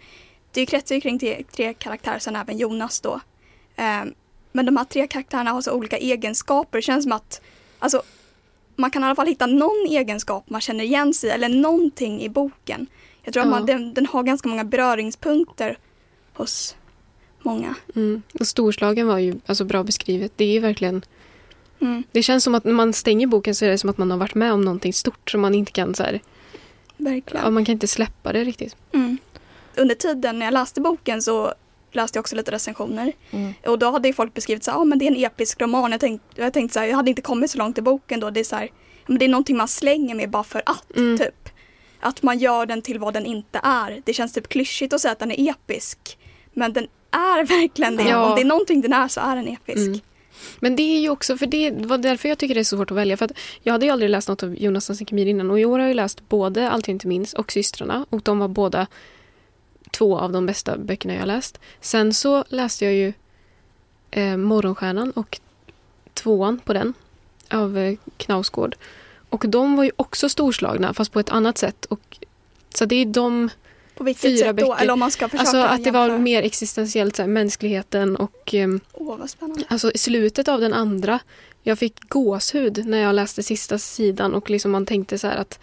[0.53, 3.21] det kretsar ju kring tre, tre karaktärer, sen även Jonas då.
[3.77, 4.05] Eh,
[4.53, 7.41] men de här tre karaktärerna har så olika egenskaper, det känns som att
[7.79, 8.03] alltså,
[8.79, 12.29] man kan i alla fall hitta någon egenskap man känner igen sig eller någonting i
[12.29, 12.87] boken.
[13.23, 13.47] Jag tror Ja.
[13.47, 15.79] att man, den, den har ganska många beröringspunkter
[16.35, 16.77] hos
[17.43, 17.75] många.
[17.97, 18.23] Mm.
[18.41, 20.33] Och storslagen var ju alltså, bra beskrivet.
[20.37, 21.03] Det är ju verkligen
[21.81, 24.11] Mm, Det känns som att när man stänger boken så är det som att man
[24.11, 26.21] har varit med om någonting stort som man inte kan så här,
[26.97, 27.45] verkligen.
[27.45, 28.77] ja, man kan inte släppa det riktigt.
[28.93, 29.19] Mm.
[29.77, 31.55] Under tiden när jag läste boken så
[31.93, 33.13] läste jag också lite recensioner.
[33.31, 33.55] Mm.
[33.67, 35.91] Och då hade ju folk beskrivit så här, ah, men det är en episk roman.
[35.91, 38.31] Jag tänkte, jag tänkte så här, jag hade inte kommit så långt i boken då.
[38.31, 38.69] Det är så här,
[39.07, 41.19] men det är någonting man slänger med bara för att, Mm.
[41.19, 41.49] typ.
[42.01, 44.03] Att man gör den till vad den inte är.
[44.05, 46.19] Det känns typ klyschigt att säga att den är episk.
[46.53, 48.03] Men den är verkligen det.
[48.03, 48.29] Ja.
[48.29, 49.87] Om det är någonting den är så är den episk.
[49.87, 50.01] Mm.
[50.61, 52.91] Men det är ju också, för det var därför jag tycker det är så svårt
[52.91, 53.17] att välja.
[53.17, 55.65] För att jag hade ju aldrig läst något av Jonas Nassim Khemir innan och i
[55.65, 58.87] år har jag läst både Allt jag inte minns och Systrarna och de var båda
[59.91, 61.61] två av de bästa böckerna jag läst.
[61.81, 63.13] Sen så läste jag ju
[64.11, 65.41] eh, Morgonstjärnan och
[66.15, 66.95] tvåan på den
[67.51, 68.77] av eh, Knausgård.
[69.29, 71.85] Och de var ju också storslagna fast på ett annat sätt.
[71.85, 72.19] Och,
[72.75, 73.51] så det är de,
[73.95, 74.67] På vilket Fyra sätt då?
[74.69, 74.83] böcker.
[74.83, 78.55] Eller om man ska försöka alltså att det var mer existentiellt, så här, mänskligheten och
[78.93, 79.65] vad spännande.
[79.69, 81.21] Alltså i slutet av den andra,
[81.63, 85.59] jag fick gåshud när jag läste sista sidan och liksom man tänkte så här att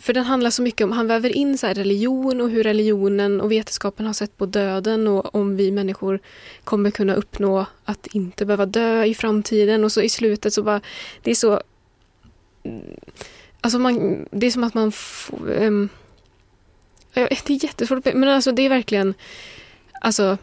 [0.00, 3.52] för den handlar så mycket om, han väver in så religion och hur religionen och
[3.52, 6.20] vetenskapen har sett på döden och om vi människor
[6.64, 10.80] kommer kunna uppnå att inte behöva dö i framtiden och så i slutet så bara,
[11.22, 11.60] det är så
[12.64, 12.82] mm,
[13.60, 15.50] Alltså man, det är som att man får,
[17.12, 19.14] ja, det är jättesvårt men alltså det är verkligen
[20.00, 20.38] Alltså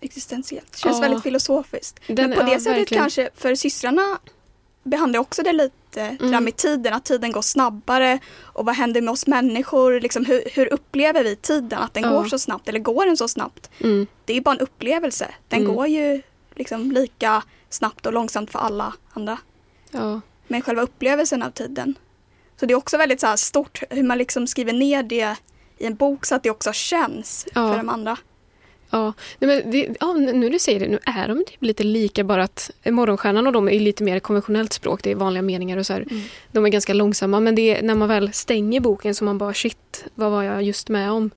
[0.00, 0.72] Existentiellt.
[0.72, 1.00] Det känns Ja.
[1.00, 2.00] väldigt filosofiskt.
[2.06, 3.02] den, Men på det ja, sättet verkligen.
[3.02, 4.18] kanske, för systrarna
[4.82, 9.00] behandlar också det lite det där med tiden, att tiden går snabbare och vad händer
[9.02, 12.10] med oss människor, liksom hur, hur upplever vi tiden, att den Ja.
[12.10, 13.70] går så snabbt eller går den så snabbt?
[13.80, 14.06] Mm.
[14.24, 15.74] Det är bara en upplevelse, den Mm.
[15.74, 16.22] går ju
[16.54, 19.38] liksom lika snabbt och långsamt för alla andra.
[19.90, 20.20] Ja.
[20.48, 21.94] Men själva upplevelsen av tiden.
[22.60, 25.36] Så det är också väldigt så stort hur man liksom skriver ner det
[25.78, 27.70] i en bok så att det också känns Ja.
[27.70, 28.16] för de andra.
[28.94, 32.24] Ja, Nej, men det, ja, nu du säger det, nu är de typ lite lika
[32.24, 35.86] bara att Morgonstjärnan och de är lite mer konventionellt språk, det är vanliga meningar och
[35.86, 36.06] så här.
[36.10, 36.22] Mm.
[36.52, 39.54] De är ganska långsamma men det är när man väl stänger boken så man bara
[39.54, 41.30] shit, vad var jag just med om?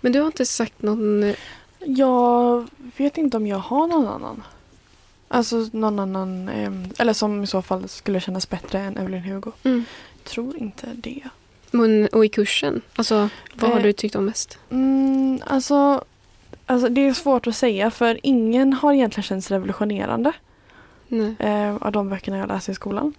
[0.00, 1.34] Men du har inte sagt någon...
[1.78, 4.42] Jag vet inte om jag har någon annan.
[5.28, 9.52] Alltså någon annan, ehm, eller som i så fall skulle kännas bättre än Evelyn Hugo.
[9.64, 9.84] Mm.
[10.24, 11.22] Tror inte det.
[11.72, 13.82] Men, och i kursen, alltså vad har Eh.
[13.84, 14.58] du tyckt om mest?
[14.70, 16.04] Mm, alltså,
[16.66, 20.32] alltså det är svårt att säga för ingen har egentligen känts revolutionerande
[21.08, 21.34] Nej.
[21.38, 23.14] eh, av de böckerna jag läste i skolan.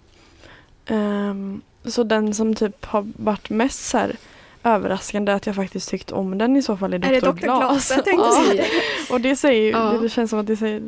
[0.85, 4.15] Ehm, så den som typ har varit mest så här,
[4.63, 7.07] överraskande att jag faktiskt tyckt om den i så fall är Dr.
[7.07, 7.31] Är det Dr.
[7.31, 7.59] Glas.
[7.59, 7.91] Glas?
[7.95, 8.43] Jag tänkte Ja.
[8.47, 9.13] säga det.
[9.13, 9.79] Och det säger Ja.
[9.91, 10.81] det, det känns som att det säger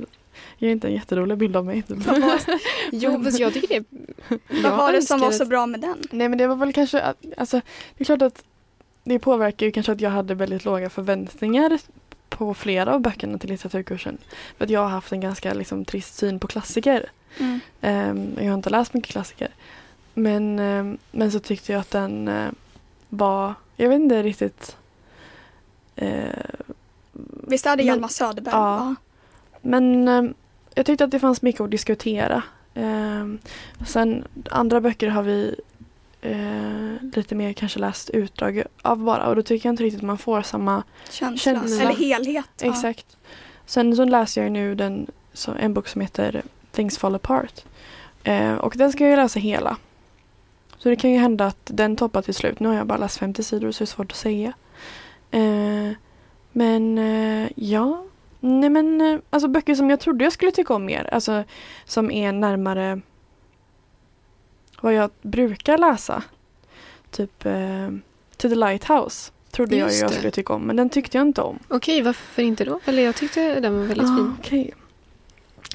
[0.57, 1.83] ger inte en jätterolig bild av mig.
[2.91, 3.85] Jo, fast jag tycker det...
[4.47, 5.97] Vad jag var det som var så bra med den?
[6.11, 7.61] Nej men det var väl kanske, att, alltså
[7.97, 8.43] det är klart att
[9.03, 11.79] det påverkar ju kanske att jag hade väldigt låga förväntningar
[12.29, 14.17] på flera av böckerna till litteraturkursen.
[14.57, 17.09] För att jag har haft en ganska liksom, trist syn på klassiker.
[17.39, 17.59] Mm.
[17.81, 19.49] Ehm, jag har inte läst mycket klassiker.
[20.13, 22.49] Men, ehm, men så tyckte jag att den eh,
[23.09, 24.77] var, jag vet inte riktigt
[25.95, 26.29] eh,
[27.47, 28.55] Visst är det Hjalmar Söderberg?
[28.55, 28.61] Ja.
[28.61, 28.95] va?
[29.61, 30.23] Men eh,
[30.75, 32.43] jag tyckte att det fanns mycket att diskutera.
[32.73, 33.25] Eh,
[33.87, 35.55] sen andra böcker har vi
[36.21, 40.17] eh, lite mer kanske läst utdrag av bara och då tycker jag inte riktigt man
[40.17, 41.53] får samma Känsla.
[41.53, 41.83] Känsla.
[41.83, 42.49] Eller helhet.
[42.61, 42.69] ja.
[42.69, 43.17] Exakt.
[43.65, 47.63] Sen så läser jag nu den, så, en bok som heter Things Fall Apart.
[48.23, 49.77] Eh, och den ska jag ju läsa hela.
[50.77, 52.59] Så det kan ju hända att den toppar till slut.
[52.59, 54.53] Nu har jag bara läst 50 sidor så det är svårt att säga.
[55.31, 55.91] Eh,
[56.51, 58.05] men eh, ja.
[58.47, 61.09] Nej men eh, alltså böcker som jag trodde jag skulle tycka om mer.
[61.13, 61.43] Alltså
[61.85, 63.01] som är närmare
[64.81, 66.23] vad jag brukar läsa.
[67.11, 67.89] Typ eh,
[68.37, 69.31] To the Lighthouse.
[69.51, 70.15] Trodde jag Just ju jag det.
[70.15, 71.59] skulle tycka om men den tyckte jag inte om.
[71.67, 72.79] Okej, varför inte då?
[72.85, 74.35] Eller jag tyckte den var väldigt Ah, fin.
[74.39, 74.73] okej.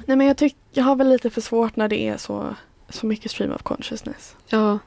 [0.07, 2.55] Nej men jag tycker jag har väl lite för svårt när det är så,
[2.89, 4.37] så mycket stream of consciousness.
[4.49, 4.79] Ja,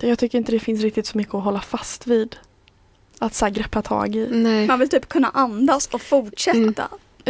[0.00, 2.36] Jag tycker inte det finns riktigt så mycket att hålla fast vid.
[3.18, 4.28] Att så greppa tag i.
[4.32, 4.66] nej.
[4.66, 6.58] Man vill typ kunna andas och fortsätta.
[6.58, 6.74] Mm.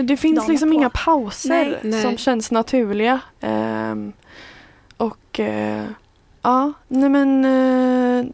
[0.02, 0.74] Det finns liksom på.
[0.74, 1.78] inga pauser Nej.
[1.82, 2.02] Nej.
[2.02, 3.20] som känns naturliga.
[3.40, 4.12] Ehm,
[4.96, 5.84] och eh,
[6.42, 8.26] ja, nej men eh,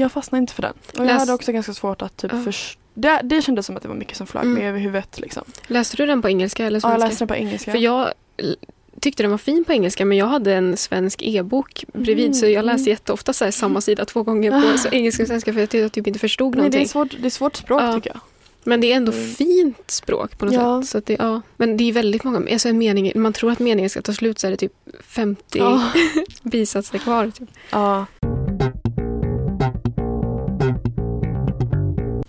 [0.00, 0.72] jag fastnade inte för den.
[0.92, 2.42] Och jag Läs- hade också ganska svårt att typ Ja.
[2.42, 2.80] förstå.
[2.94, 4.54] Det, det kändes som att det var mycket som flög Mm.
[4.54, 5.44] mig över huvudet liksom.
[5.66, 7.00] Läste du den på engelska eller Ja, svenska?
[7.00, 7.70] jag läste den på engelska.
[7.70, 8.12] För jag
[9.00, 12.46] tyckte den var fin på engelska men jag hade en svensk e-bok bredvid Mm, så
[12.46, 12.90] jag läste mm.
[12.90, 15.92] jätteofta så samma sida två gånger på så engelska och svenska för jag tyckte jag
[15.92, 16.82] typ inte förstod Nej, det, någonting.
[16.82, 17.92] är svårt, det är svårt språk Ja.
[17.94, 18.20] tycker jag.
[18.68, 19.28] Men det är ändå Mm.
[19.34, 20.82] fint språk på något Ja.
[20.82, 20.90] sätt.
[20.90, 21.40] Så det, ja.
[21.56, 24.38] Men det är väldigt många, alltså en mening, man tror att meningen ska ta slut
[24.38, 24.72] så är det typ
[25.04, 25.82] 50 Ja.
[26.42, 27.30] bisatser kvar.
[27.38, 27.48] Typ.
[27.70, 28.06] Ja.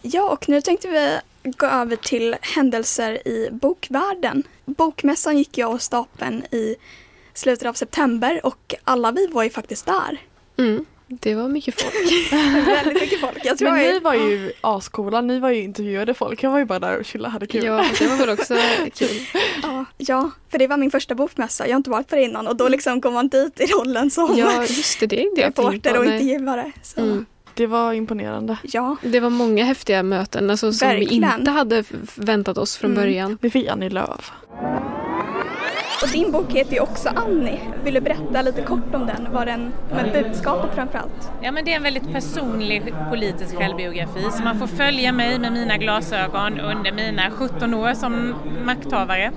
[0.01, 1.17] Ja, och nu tänkte vi
[1.51, 4.43] gå över till händelser i bokvärlden.
[4.65, 6.75] Bokmässan gick ju av stapeln i
[7.33, 10.17] slutet av september och alla vi var ju faktiskt där.
[10.57, 10.85] Mm.
[11.09, 12.31] Det var mycket folk.
[12.67, 13.37] Väldigt mycket folk.
[13.43, 16.43] Jag tror Men ni var ju ascoola, ni var ju intervjuade folk.
[16.43, 17.63] Jag var ju bara där och chillade hade kul.
[17.65, 18.55] ja, det var väl också
[18.95, 19.09] kul.
[19.63, 21.67] ja, ja, för det var min första bokmässa.
[21.67, 24.11] Jag har inte varit på det innan och då liksom går man dit i rollen
[24.11, 25.07] som Ja, just det.
[25.07, 26.71] Det är reporter och intervjuare.
[26.83, 27.25] Så, Mm.
[27.53, 28.57] Det var imponerande.
[28.63, 28.95] ja.
[29.03, 31.39] Det var många häftiga möten alltså, som vi Verkligen.
[31.39, 31.83] inte hade
[32.15, 33.03] väntat oss från Mm.
[33.03, 33.37] början.
[33.41, 34.31] Vi fick Annie Lööf.
[36.01, 37.59] Och din bok heter ju också Annie.
[37.83, 39.27] Vill du berätta lite kort om den?
[39.31, 41.31] Vad den, med budskapet framförallt?
[41.41, 45.51] Ja, men det är en väldigt personlig politisk självbiografi så man får följa mig med
[45.51, 49.31] mina glasögon under mina 17 år som makthavare.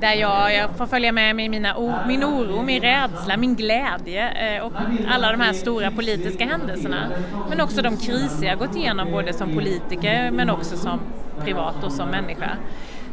[0.00, 1.74] Där jag, jag får följa med mig mina,
[2.06, 4.72] min oro, min rädsla, min glädje eh, och
[5.08, 7.10] alla de här stora politiska händelserna.
[7.48, 11.00] Men också de kriser jag gått igenom både som politiker men också som
[11.44, 12.50] privat och som människa.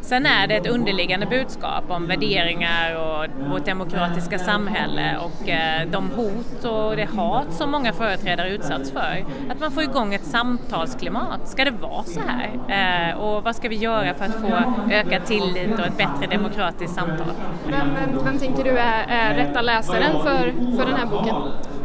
[0.06, 6.10] Sen är det ett underliggande budskap om värderingar och vårt demokratiska samhälle och eh, de
[6.15, 9.26] hot och det hat som många företrädare utsatts för.
[9.50, 11.48] Att man får igång ett samtalsklimat.
[11.48, 13.10] Ska det vara så här?
[13.12, 16.96] Eh, Och vad ska vi göra för att få ökad tillit och ett bättre demokratiskt
[16.96, 17.28] samtal?
[17.68, 21.36] Vem, vem, vem tänker du är, är rätta läsaren för, för den här boken?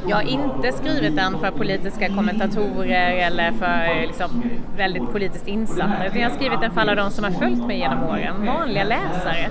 [0.08, 4.42] Jag har inte skrivit den för politiska kommentatorer eller för liksom,
[4.76, 7.78] väldigt politiskt insatta utan jag har skrivit den för alla de som har följt mig
[7.78, 8.09] genom åren,
[8.46, 9.50] vanliga läsare.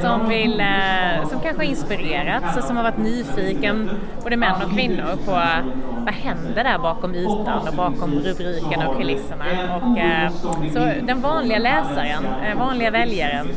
[0.00, 3.90] som, vill, eh, som kanske har inspirerats, som har varit nyfiken,
[4.22, 5.30] både män och kvinnor, på
[6.04, 9.44] vad händer där bakom ytan och bakom rubrikerna och kulisserna.
[9.76, 10.30] Och, eh,
[10.72, 13.48] så den vanliga läsaren, eh, vanliga väljaren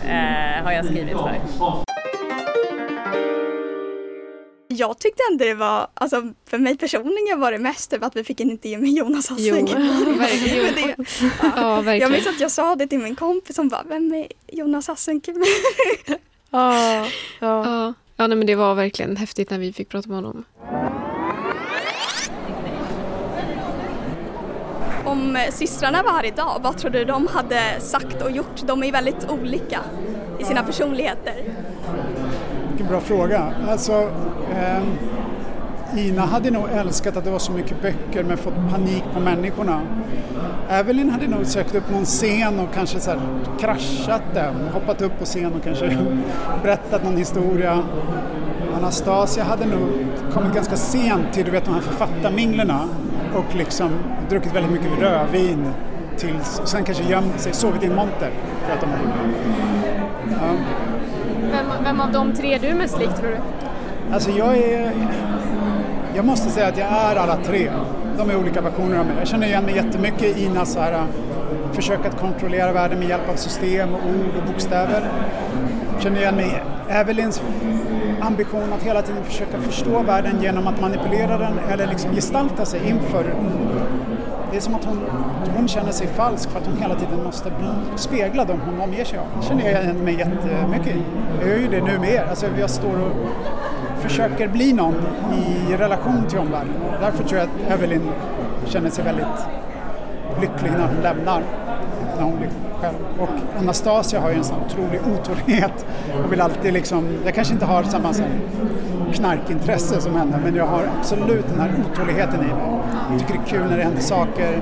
[0.63, 1.35] har jag skrivit för.
[4.67, 8.23] Jag tyckte ändå det var, alltså för mig personligen var det mest typ att vi
[8.23, 9.67] fick en intervju med Jonas Hassing.
[9.71, 9.75] Jo,
[10.17, 10.75] verkligen.
[10.75, 10.95] det,
[11.41, 11.99] ja, ja, verkligen.
[11.99, 15.21] Jag minns att jag sa det till min kompis som bara, vem är Jonas Hassing?
[16.07, 16.17] ja,
[16.49, 17.07] ja.
[17.39, 17.93] ja.
[18.15, 20.43] ja nej, men det var verkligen häftigt när vi fick prata med honom.
[25.05, 28.61] Om systrarna var här idag, vad tror du de hade sagt och gjort?
[28.67, 29.79] De är väldigt olika
[30.39, 31.43] i sina personligheter.
[32.75, 33.53] Vilken bra fråga.
[33.69, 34.09] Alltså,
[34.51, 34.83] eh,
[35.97, 39.81] Ina hade nog älskat att det var så mycket böcker men fått panik på människorna.
[40.69, 43.19] Evelyn hade nog sökt upp någon scen och kanske så här
[43.59, 45.97] kraschat den, hoppat upp på scen och kanske
[46.63, 47.83] berättat någon historia.
[48.77, 49.89] Anastasia hade nog
[50.33, 52.81] kommit ganska sent till du vet, de här författarminglerna
[53.35, 53.89] och liksom
[54.29, 55.67] druckit väldigt mycket rödvin
[56.17, 58.31] tills, och sen kanske gömt sig, sovit i en monter
[58.65, 59.03] för att de hade
[60.31, 60.84] ja
[61.55, 63.37] vem, vem av de tre är du mest lik tror du?
[64.13, 64.91] Alltså jag är...
[66.15, 67.71] Jag måste säga att jag är alla tre.
[68.17, 69.15] De är olika versioner av mig.
[69.19, 71.03] Jag känner igen mig jättemycket i Inas här, äh,
[71.73, 75.09] försök att kontrollera världen med hjälp av system och ord och bokstäver.
[75.93, 77.41] Jag känner igen mig i Evelyns
[78.21, 82.89] ambition att hela tiden försöka förstå världen genom att manipulera den eller liksom gestalta sig
[82.89, 83.33] inför
[84.55, 84.99] det är som att hon,
[85.55, 89.05] hon känner sig falsk för att hon hela tiden måste bli, spegla dem hon omger
[89.05, 89.25] sig av.
[89.39, 91.01] Det känner jag igen mig jättemycket i.
[91.41, 93.11] Jag gör ju det nu med Alltså jag står och
[94.01, 94.95] försöker bli någon
[95.33, 96.73] i relation till omvärlden.
[97.01, 98.09] Därför tror jag att Evelyn
[98.65, 99.45] känner sig väldigt
[100.41, 101.43] lycklig när hon lämnar,
[102.17, 102.49] när hon blir
[102.85, 102.97] själv.
[103.19, 105.85] Och Anastasia har ju en sån otrolig otålighet
[106.25, 108.25] och vill alltid liksom, jag kanske inte har samma sån
[109.13, 112.79] knarkintresse som henne men jag har absolut den här otåligheten i mig.
[113.11, 114.61] Jag tycker det är kul när det händer saker,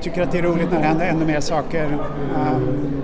[0.00, 1.98] tycker att det är roligt när det händer ännu mer saker.
[2.36, 3.02] Ehm,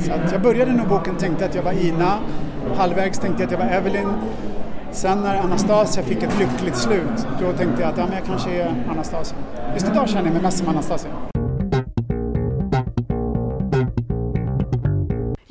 [0.00, 2.18] så att jag började nog boken och tänkte att jag var Ina,
[2.76, 4.08] halvvägs tänkte jag att jag var Evelyn
[4.92, 8.50] Sen när Anastasia fick ett lyckligt slut, då tänkte jag att ja, men jag kanske
[8.50, 9.38] är Anastasia.
[9.74, 11.29] Just idag känner jag mig mest som Anastasia.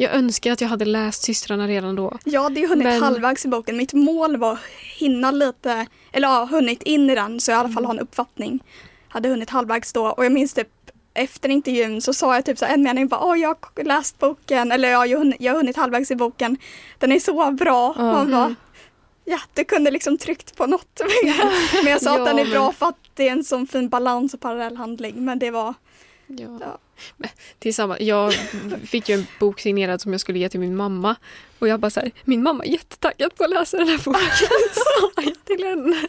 [0.02, 2.18] Jag önskar att jag hade läst systrarna redan då.
[2.24, 3.04] Jag hade ju hunnit men...
[3.04, 3.78] halvvägs i boken.
[3.78, 4.60] Mitt mål var att
[4.98, 8.00] hinna lite, eller ja, hunnit in i den så jag i alla fall har en
[8.00, 8.64] uppfattning.
[9.08, 10.68] Hade hunnit halvvägs då och jag minns typ
[11.14, 14.72] efter intervjun så sa jag typ så en mening bara åh jag har läst boken
[14.72, 16.58] eller ja, jag har hunnit halvvägs i boken.
[16.98, 17.96] Den är så bra.
[18.00, 18.08] Mm.
[18.08, 18.56] Man bara,
[19.26, 21.02] ja, du kunde liksom tryckt på något.
[21.84, 23.90] men jag sa ja, att den är bra för att det är en sån fin
[23.90, 25.26] balans och parallell handling.
[25.26, 25.74] Men det var...
[26.28, 26.60] Ja.
[26.62, 26.78] ja.
[27.60, 28.34] Tillsammans, jag
[28.86, 31.16] fick ju en bok signerad som jag skulle ge till min mamma.
[31.60, 34.22] Och jag bara så här, min mamma är jättetaggad på att läsa den här boken.
[34.74, 36.08] sa jag till henne.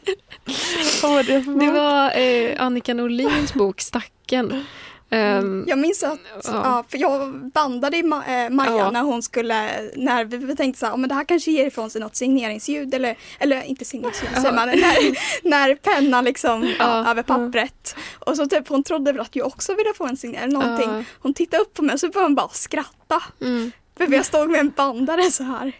[1.61, 4.65] Det var eh, Annika Norlins bok Stacken.
[5.13, 6.41] Um, jag minns att, ja.
[6.45, 6.85] ja.
[6.89, 8.91] för jag bandade i Ma äh, Maja ja.
[8.91, 12.01] när hon skulle, när vi tänkte så här, men det här kanske ger ifrån sig
[12.01, 15.19] något signeringsljud eller, eller inte signeringsljud säger man, när,
[15.49, 17.11] när pennan liksom ja.
[17.11, 17.97] över pappret.
[18.19, 21.05] Och så typ hon trodde väl att jag också ville få en signering någonting.
[21.21, 23.23] Hon tittade upp på mig och så började hon bara skratta.
[23.41, 23.73] Mm.
[23.97, 25.73] För jag stod med en bandare så här.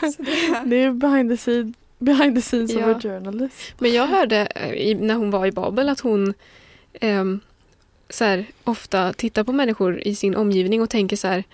[0.00, 3.56] Så det, det är behind the scenes, behind the scenes of a journalist.
[3.78, 6.34] Men jag hörde i, när hon var i Babel att hon
[7.00, 7.40] um,
[8.10, 11.44] så här, ofta tittar på människor i sin omgivning och tänker så här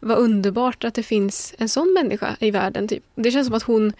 [0.00, 2.88] vad underbart att det finns en sån människa i världen.
[2.88, 3.02] Typ.
[3.14, 3.92] Det känns som att hon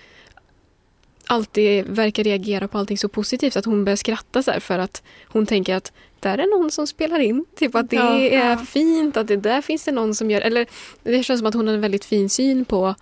[1.27, 5.47] alltid verkar reagera på allting så positivt att hon börjar skratta så för att hon
[5.47, 7.45] tänker att där är någon som spelar in.
[7.57, 8.57] Typ att det ja, är ja.
[8.57, 10.41] fint, att det där finns det någon som gör...
[10.41, 10.67] Eller
[11.03, 12.95] det känns som att hon har en väldigt fin syn på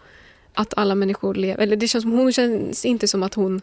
[0.54, 1.62] att alla människor lever...
[1.62, 3.60] Eller det känns som hon känns inte som att hon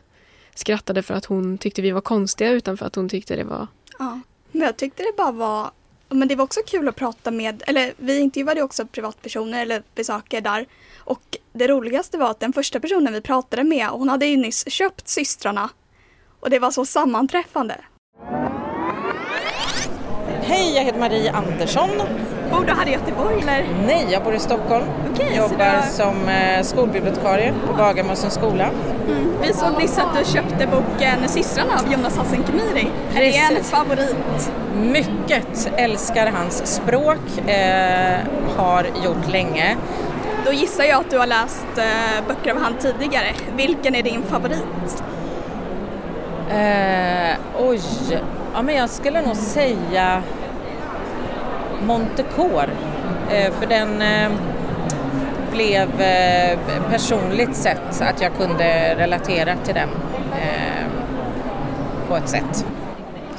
[0.56, 3.68] skrattade för att hon tyckte vi var konstiga utan för att hon tyckte det var
[4.00, 4.20] ja.
[4.60, 5.72] Men jag tyckte det bara var
[6.10, 10.42] men det var också kul att prata med, eller vi intervjuade också privatpersoner eller besökare
[10.42, 10.66] där.
[10.98, 14.70] Och det roligaste var att den första personen vi pratade med, hon hade ju nyss
[14.72, 15.70] köpt systrarna.
[16.40, 17.76] Och det var så sammanträffande.
[20.42, 21.90] Hej, jag heter Marie Andersson.
[22.52, 23.66] Bor du här i Göteborg eller?
[23.86, 24.86] Nej, jag bor i Stockholm.
[25.14, 25.92] Okay, Jobbar du...
[25.92, 28.70] som eh, skolbibliotekarie på Bagarmossens skola.
[29.08, 29.34] Mm.
[29.42, 30.26] Vi såg nyss att du
[30.60, 32.88] köpte boken Systrarna av Jonas Hassan Khemiri.
[33.16, 34.52] Är det en favorit?
[34.76, 38.20] Mycket, älskar hans språk, eh,
[38.58, 39.78] har gjort länge.
[40.46, 43.26] Då gissar jag att du har läst eh, böcker av han tidigare.
[43.56, 45.04] Vilken är din favorit?
[46.50, 47.82] Eh, oj,
[48.54, 50.24] ja men jag skulle nog säga
[51.82, 52.70] Montecore.
[53.32, 54.32] Eh, för den, eh,
[55.52, 56.60] blev eh,
[56.90, 59.90] personligt sett att jag kunde relatera till den
[60.40, 60.88] eh,
[62.08, 62.66] på ett sätt.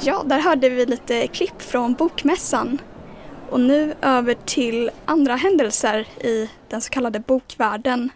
[0.01, 2.81] Ja, där hörde vi lite klipp från Bokmässan.
[3.49, 8.09] Och nu över till andra händelser i den så kallade bokvärlden.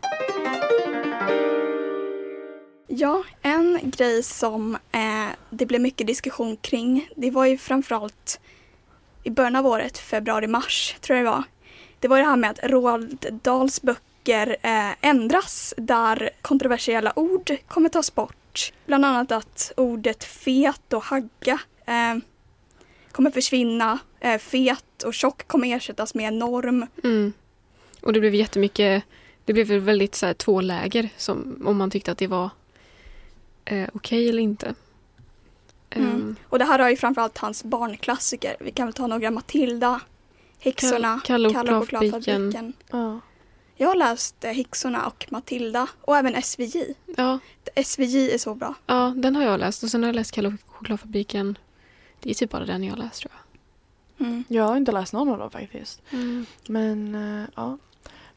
[2.88, 8.39] Ja, en grej som eh, det blev mycket diskussion kring, det var ju framförallt
[9.23, 11.43] i början av året, februari-mars tror jag det var.
[11.99, 17.89] Det var det här med att Roald Dahls böcker eh, ändras där kontroversiella ord kommer
[17.89, 18.44] tas bort.
[18.86, 22.16] Bland annat att ordet fet och hagga eh,
[23.12, 23.99] kommer försvinna.
[24.20, 26.88] Eh, fet och tjock kommer ersättas med norm.
[27.03, 27.34] Mm.
[28.01, 29.03] Och det blev jättemycket,
[29.45, 32.49] det blev väl väldigt så här, två läger som, om man tyckte att det var
[33.66, 34.74] eh, okej eller inte.
[35.89, 36.10] Mm.
[36.10, 38.56] Ehm, Och det här har ju framförallt hans barnklassiker.
[38.60, 39.99] Vi kan väl ta några Matilda,
[40.60, 42.74] Häxorna, Kall- Kalle och chokladfabriken.
[42.91, 43.20] Ja.
[43.78, 46.93] Jag har läst eh, Häxorna och Matilda och även SVJ.
[47.17, 47.39] ja,
[47.76, 48.73] SVJ är så bra.
[48.86, 51.57] ja, den har jag läst och sen har jag läst Kalle och chokladfabriken.
[52.19, 53.41] Det är typ bara den jag har läst tror jag.
[54.28, 54.43] Mm.
[54.47, 56.01] Jag har inte läst någon av dem faktiskt.
[56.11, 56.45] Mm.
[56.67, 57.78] Men eh, ja.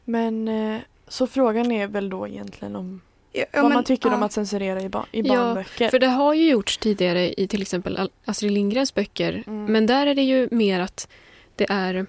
[0.05, 4.09] Men eh, så frågan är väl då egentligen om Ja, ja, vad men, man tycker
[4.09, 4.15] ja.
[4.15, 5.89] om att censurera i, ba- i Ja, barnböcker.
[5.89, 9.43] För det har ju gjorts tidigare i till exempel Astrid Lindgrens böcker.
[9.47, 9.65] Mm.
[9.65, 11.07] Men där är det ju mer att
[11.55, 12.05] det är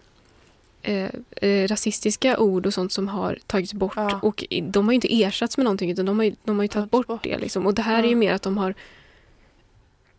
[0.83, 1.09] eh,
[1.43, 3.93] eh, rasistiska ord och sånt som har tagits bort.
[3.97, 4.18] Ja.
[4.22, 6.68] Och de har ju inte ersatts med någonting utan de har ju, de har ju
[6.68, 7.22] tagit Tagits bort, bort.
[7.24, 7.39] det.
[7.39, 7.66] Liksom.
[7.66, 8.16] Och det här är ju Ja.
[8.16, 8.74] mer att de har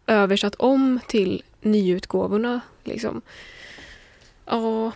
[0.07, 2.61] översatt om till nyutgåvorna.
[2.83, 3.21] Liksom.
[4.45, 4.91] Ja,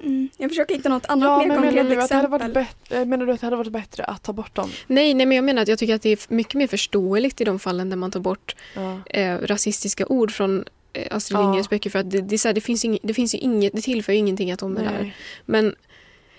[0.00, 0.28] Mm.
[0.36, 2.30] Jag försöker hitta något annat ja, mer men menar konkret du, att hade exempel.
[2.40, 4.70] varit bättre, menar du att det hade varit bättre att ta bort dem?
[4.86, 7.44] nej, nej, men jag menar att jag tycker att det är mycket mer förståeligt i
[7.44, 8.98] de fallen där man tar bort Ja.
[9.10, 10.64] eh, rasistiska ord från eh,
[11.10, 11.42] Astrid Ja.
[11.42, 11.90] Lindgrens böcker.
[11.90, 13.80] För att det, det, är så här, det, finns ing, det finns ju inget, det
[13.80, 15.16] tillför ju ingenting att de är där.
[15.44, 15.74] Men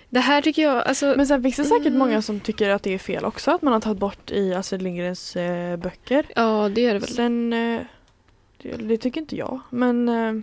[0.10, 1.14] det här tycker jag, alltså...
[1.18, 2.00] Men sen finns det säkert Mm.
[2.00, 4.82] många som tycker att det är fel också att man har tagit bort i Astrid
[4.82, 6.26] Lindgrens eh, böcker.
[6.36, 7.10] ja, det gör det väl.
[7.10, 7.82] Sen, eh,
[8.62, 9.60] det, det tycker inte jag.
[9.70, 10.34] Men eh,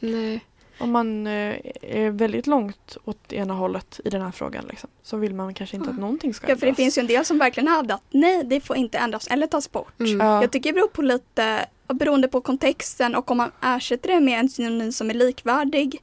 [0.00, 0.40] Nej.
[0.78, 5.16] om man eh, är väldigt långt åt ena hållet i den här frågan liksom, så
[5.16, 6.00] vill man kanske inte att Ja.
[6.00, 6.76] någonting ska Ja, för det ändras.
[6.76, 9.72] finns ju en del som verkligen hävdar att nej, det får inte ändras eller tas
[9.72, 10.00] bort.
[10.00, 10.20] Mm.
[10.20, 10.42] Ja.
[10.42, 14.40] Jag tycker det beror på lite, beroende på kontexten och om man ersätter det med
[14.40, 16.02] en synonym som är likvärdig.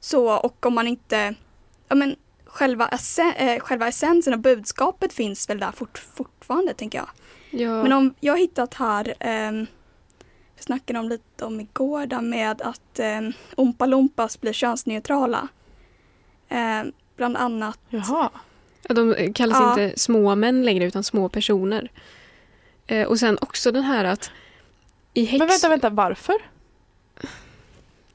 [0.00, 1.34] Så, och om man inte,
[1.88, 6.98] ja men själva, esse, eh, själva essensen och budskapet finns väl där fort, fortfarande tänker
[6.98, 7.08] jag.
[7.60, 7.82] Ja.
[7.82, 9.66] Men om jag hittat här, ehm,
[10.56, 15.48] vi snackade om lite om igår där med att um, Oompa Loompas blir könsneutrala.
[16.48, 18.30] Ehm, bland annat, Jaha.
[18.88, 19.70] Ja, de kallas Ja.
[19.82, 21.90] inte små män längre utan små personer.
[22.86, 24.30] Eh, och sen också den här att
[25.14, 25.38] i häx...
[25.38, 26.34] Men vänta, vänta, varför?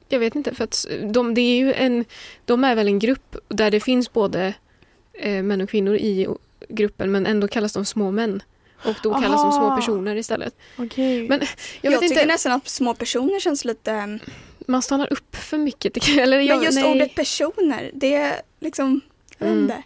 [0.08, 2.04] Jag vet inte, för att de, det är ju en,
[2.44, 4.54] de är väl en grupp där det finns både
[5.12, 6.28] eh, män och kvinnor i
[6.68, 8.42] gruppen men ändå kallas de små män.
[8.84, 9.76] Och då kallas de små Aha.
[9.76, 10.54] personer istället.
[10.78, 11.28] Okej.
[11.28, 11.48] Men jag,
[11.80, 14.18] jag, vet tycker inte, nästan att små personer känns lite ehm,
[14.66, 16.08] man stannar upp för mycket.
[16.18, 16.92] Eller jag, Men just nej.
[16.94, 19.00] ordet personer, det är liksom,
[19.38, 19.62] jag vet Mm.
[19.62, 19.82] inte.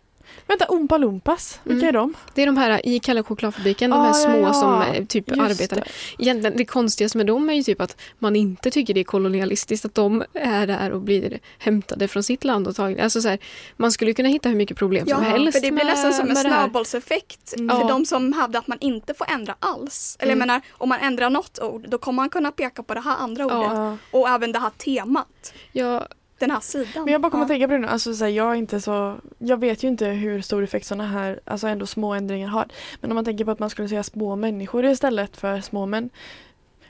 [0.46, 1.88] Vänta, Oompa Loompas, vilka Mm.
[1.88, 2.14] är de?
[2.34, 4.52] Det är de här i Kalle chokladfabriken, de Ah, här ja, små ja.
[4.54, 5.76] som eh, typ Just arbetar.
[5.76, 5.84] det.
[6.18, 9.84] Egentligen, det konstigaste med dem är ju typ att man inte tycker det är kolonialistiskt
[9.86, 13.02] att de är där och blir hämtade från sitt land och tagna.
[13.02, 13.38] Alltså så här,
[13.76, 16.12] man skulle kunna hitta hur mycket problem som Ja, helst för det blir med, nästan
[16.12, 17.68] som en snöbollseffekt Mm.
[17.76, 17.88] för Ja.
[17.88, 20.16] de som hävdar att man inte får ändra alls.
[20.20, 20.48] Eller jag Mm.
[20.48, 23.44] menar, om man ändrar något ord då kommer man kunna peka på det här andra
[23.46, 23.96] ordet Ja.
[24.10, 26.06] och även det här temat, Ja,
[26.38, 27.04] den här sidan.
[27.04, 27.44] Men jag bara kommer ja.
[27.44, 29.88] att tänka på det nu, alltså, så här, jag, är inte så, jag vet ju
[29.88, 32.66] inte hur stor effekt sådana här alltså ändå små ändringar har.
[33.00, 36.10] Men om man tänker på att man skulle säga små människor istället för små män.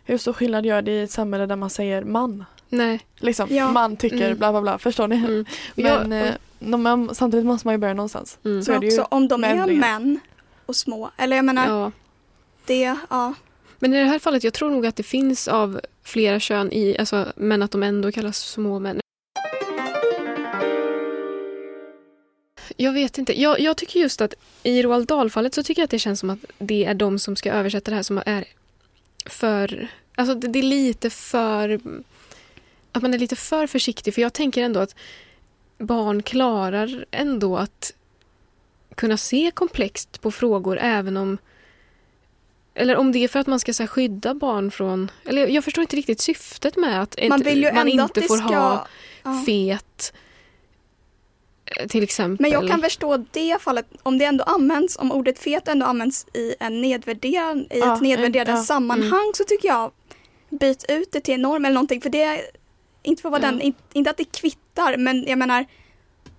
[0.05, 2.45] Hur stor skillnad gör det i ett samhälle där man säger man?
[2.69, 3.01] nej.
[3.17, 3.73] Liksom, Ja.
[3.73, 4.39] man tycker Mm.
[4.39, 5.17] bla bla bla, förstår ni?
[5.17, 5.45] Mm.
[5.75, 8.39] Men Jag- eh, de, samtidigt måste man ju börja någonstans.
[8.45, 8.63] Mm.
[8.63, 9.81] Så är det ju också om de är ändringar.
[9.81, 10.21] män
[10.67, 11.11] och små.
[11.17, 11.93] Eller jag menar, Ja.
[12.67, 13.35] det, ja.
[13.79, 16.97] Men i det här fallet, jag tror nog att det finns av flera kön i,
[16.99, 19.01] alltså, men att de ändå kallas små män.
[22.77, 23.41] Jag vet inte.
[23.41, 26.31] Jag, jag tycker just att i Roald Dahl-fallet så tycker jag att det känns som
[26.31, 28.45] att det är de som ska översätta det här som är
[29.27, 29.89] för...
[30.15, 31.81] Alltså det, det är lite för...
[32.93, 34.15] Att man är lite för försiktig.
[34.15, 34.95] För jag tänker ändå att
[35.79, 37.93] barn klarar ändå att
[38.95, 41.39] kunna se komplext på frågor även om...
[42.75, 45.11] Eller om det är för att man ska så här, skydda barn från...
[45.25, 48.47] Eller jag, jag förstår inte riktigt syftet med att Man ju man inte får ska...
[48.47, 48.87] ha
[49.23, 49.43] ja.
[49.47, 50.13] fet
[51.89, 52.43] till exempel.
[52.43, 56.27] Men jag kan förstå det fallet, om det ändå används, om ordet fet ändå används
[56.35, 59.93] i, en nedvärderad, i Ja, ett nedvärderande ja, sammanhang så tycker jag
[60.51, 62.41] byt ut det till en norm eller någonting för det
[63.03, 63.51] inte för att vara Ja.
[63.51, 65.67] den, in, inte att det kvittar men jag menar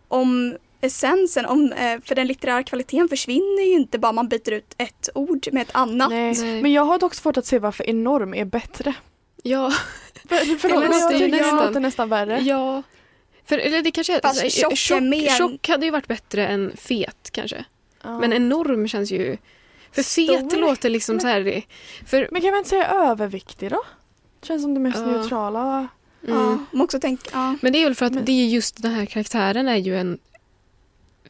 [0.07, 1.45] om essensen.
[1.45, 5.47] Om, eh, för den litterära kvaliteten försvinner ju inte bara man byter ut ett ord
[5.51, 6.09] med ett annat.
[6.09, 6.33] Nej.
[6.37, 6.61] Nej.
[6.61, 8.93] Men jag har dock svårt att se varför enorm är bättre.
[9.43, 9.71] Ja,
[10.29, 12.39] För, förlåt, Det men jag låter nästan- låter nästan värre.
[12.41, 12.83] ja.
[13.45, 14.21] För, eller det kanske är...
[14.21, 17.65] Fast så- tjock tjock, mer- tjock hade ju varit bättre än fet kanske.
[18.03, 18.19] Ja.
[18.19, 19.37] Men enorm känns ju...
[19.91, 20.57] För fet Stor.
[20.61, 21.41] låter liksom så här...
[21.41, 21.63] det-
[22.05, 23.81] För, Men kan man inte säga överviktig då?
[24.43, 25.05] Känns som det mest Ja.
[25.05, 25.87] neutrala.
[26.27, 26.37] mm.
[26.39, 27.55] Ja, man också tänka, ja.
[27.61, 29.97] Men det är väl för att Men- det är just den här karaktären är ju
[29.97, 30.17] en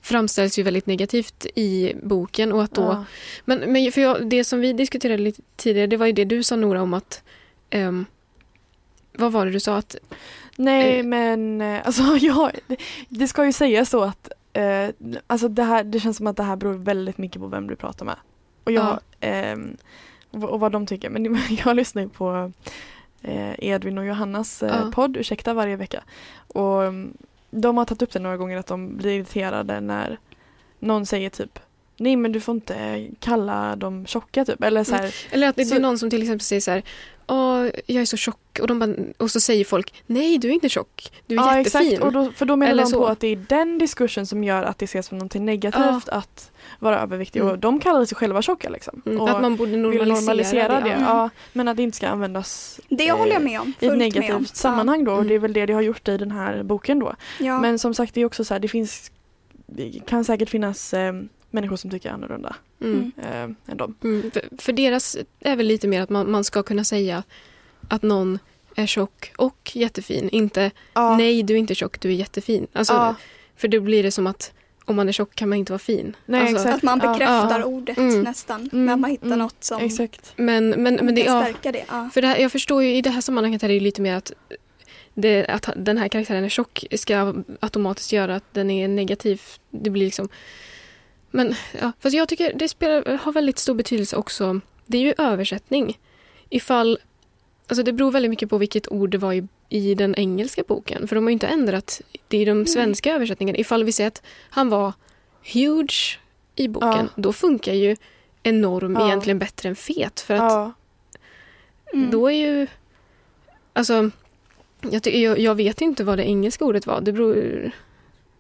[0.01, 3.05] framställs ju väldigt negativt i boken och att då Ja.
[3.45, 6.43] Men, men för jag, det som vi diskuterade lite tidigare, det var ju det du
[6.43, 7.23] sa Nora om att
[7.69, 8.05] ehm,
[9.13, 9.77] vad var det du sa?
[9.77, 9.95] Att,
[10.57, 11.05] Nej Eh.
[11.05, 12.51] men eh, alltså jag,
[13.09, 14.89] det, ska ju sägas så att eh,
[15.27, 17.75] alltså det, här, det känns som att det här beror väldigt mycket på vem du
[17.75, 18.15] pratar med.
[18.63, 19.77] Och, jag, ehm,
[20.31, 21.09] och, och vad de tycker.
[21.09, 22.51] Men jag lyssnar ju på
[23.21, 24.91] eh, Edvin och Johannas eh, Ja.
[24.93, 26.03] podd, ursäkta varje vecka.
[26.47, 27.13] Och mm,
[27.51, 30.19] de har tagit upp det några gånger att de blir irriterade när
[30.79, 31.59] någon säger typ
[31.97, 34.63] Nej men du får inte kalla dem tjocka typ.
[34.63, 36.83] Eller så här, eller att det Så- är någon som till exempel säger så här
[37.27, 40.51] Åh, jag är så tjock och, de bara, och så säger folk Nej, du är
[40.51, 41.11] inte tjock.
[41.27, 41.81] Du är ja, jättefin.
[41.87, 42.03] Exakt.
[42.03, 42.97] Och då, för då menar Eller de så.
[42.99, 46.51] på att det är den diskursen som gör att det ses som någonting negativt att
[46.79, 47.39] vara överviktig.
[47.39, 47.51] Mm.
[47.51, 49.01] Och de kallar sig själva tjocka liksom.
[49.05, 50.89] Mm, och att man borde vill normalisera, normalisera det.
[50.89, 50.89] det.
[50.89, 50.99] Ja.
[51.01, 53.73] Ja, men att det inte ska användas Det eh, håller jag med om.
[53.79, 54.45] i ett negativt om.
[54.45, 55.11] sammanhang då.
[55.11, 55.27] Och Mm.
[55.27, 57.15] det är väl det de har gjort i den här boken då.
[57.39, 57.45] Ja.
[57.45, 57.59] Ja.
[57.59, 59.11] Men som sagt det är också så här, det finns
[59.67, 61.13] det kan säkert finnas eh,
[61.55, 63.11] människor som tycker annorlunda Mm.
[63.17, 63.95] eh, än dem.
[64.03, 64.31] Mm.
[64.31, 67.23] För, för deras är väl lite mer att man, man ska kunna säga
[67.89, 68.39] att någon
[68.75, 70.29] är tjock och jättefin.
[70.29, 72.67] Inte Ja, nej, du är inte tjock, du är jättefin.
[72.73, 73.15] Alltså, ja,
[73.55, 74.53] För då blir det som att
[74.85, 76.15] om man är tjock kan man inte vara fin.
[76.25, 76.75] Nej, alltså, exakt.
[76.75, 77.65] Att man bekräftar Ja.
[77.65, 78.21] ordet Mm.
[78.21, 78.61] nästan.
[78.73, 79.39] Mm, Men att man hittar mm.
[79.39, 80.33] något som exakt.
[80.35, 81.85] Men, men, men det, kan ja, stärka det.
[81.89, 82.09] Ja.
[82.13, 84.15] för det här, jag förstår ju i det här sammanhanget är det ju lite mer
[84.15, 84.31] att,
[85.13, 89.41] det, att den här karaktären är tjock ska automatiskt göra att den är negativ.
[89.69, 90.29] Det blir liksom...
[91.35, 94.59] Men ja, fast jag tycker det spelar, har väldigt stor betydelse också.
[94.85, 95.99] Det är ju översättning.
[96.49, 96.97] Ifall...
[97.67, 101.07] Alltså det beror väldigt mycket på vilket ord det var i, i den engelska boken.
[101.07, 103.57] För de har ju inte ändrat det i de svenska översättningarna.
[103.57, 104.93] Ifall vi säger att han var
[105.53, 106.19] huge
[106.55, 107.07] i boken, Ja.
[107.15, 107.95] då funkar ju
[108.43, 109.07] enorm Ja.
[109.07, 110.19] egentligen bättre än fet.
[110.19, 110.73] För att Ja.
[111.93, 112.11] Mm.
[112.11, 112.67] då är ju...
[113.73, 114.11] Alltså,
[114.81, 117.01] jag, jag, jag vet inte vad det engelska ordet var.
[117.01, 117.71] Det beror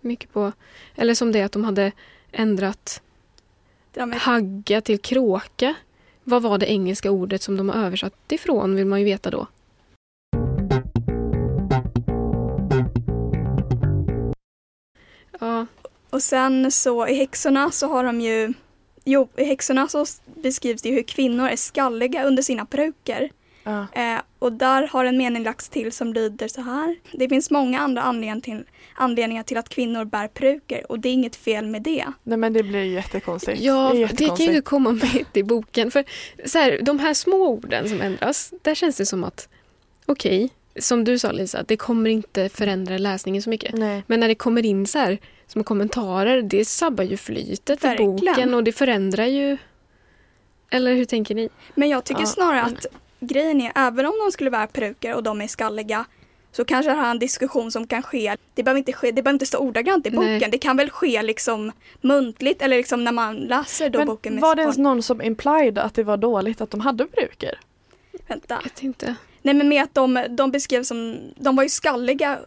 [0.01, 0.51] mycket på...
[0.95, 1.91] Eller som det att de hade
[2.35, 3.01] ändrat
[3.93, 5.75] där med- hagga till kråka.
[6.23, 9.47] Vad var det engelska ordet som de har översatt ifrån vill man ju veta då.
[15.39, 15.65] Ja,
[16.09, 18.53] Och sen så i häxorna så har de ju
[19.07, 23.29] Jo, i häxorna så beskrivs det ju hur kvinnor är skalliga under sina peruker.
[23.63, 23.87] Ja.
[23.93, 26.95] Eh, och där har en mening lagts till som lyder så här.
[27.11, 28.63] Det finns många andra anledningar till,
[28.95, 32.05] anledningar till att kvinnor bär peruker och det är inget fel med det.
[32.23, 33.61] Nej men det blir ju jättekonstigt.
[33.61, 34.49] ja det är det kan ju jättekonstigt.
[34.49, 35.91] inte komma med i boken.
[35.91, 36.03] För
[36.45, 39.49] så här, de här små orden som ändras, där känns det som att
[40.05, 43.75] okej, som du sa Lisa, det kommer inte förändra läsningen så mycket.
[43.75, 44.03] Nej.
[44.07, 45.17] Men när det kommer in så här
[45.47, 48.15] små kommentarer, det sabbar ju flytet i Verkligen.
[48.15, 49.57] boken och det förändrar ju...
[50.69, 51.49] Eller hur tänker ni?
[51.75, 52.85] Men jag tycker Ja, snarare men- att
[53.19, 56.05] grejen är, även om de skulle bära peruker och de är skalliga
[56.55, 59.21] så kanske det här är en diskussion som kan ske, det behöver inte, ske, det
[59.21, 60.49] behöver inte stå ordagrant i boken, Nej.
[60.51, 64.41] det kan väl ske liksom muntligt eller liksom när man läser då Men boken med
[64.41, 67.59] var det ens någon som implied att det var dåligt att de hade peruker?
[68.27, 68.55] Vänta.
[68.55, 69.15] Jag vet inte.
[69.41, 72.39] Nej men med att de, de beskrevs som, de var ju skalliga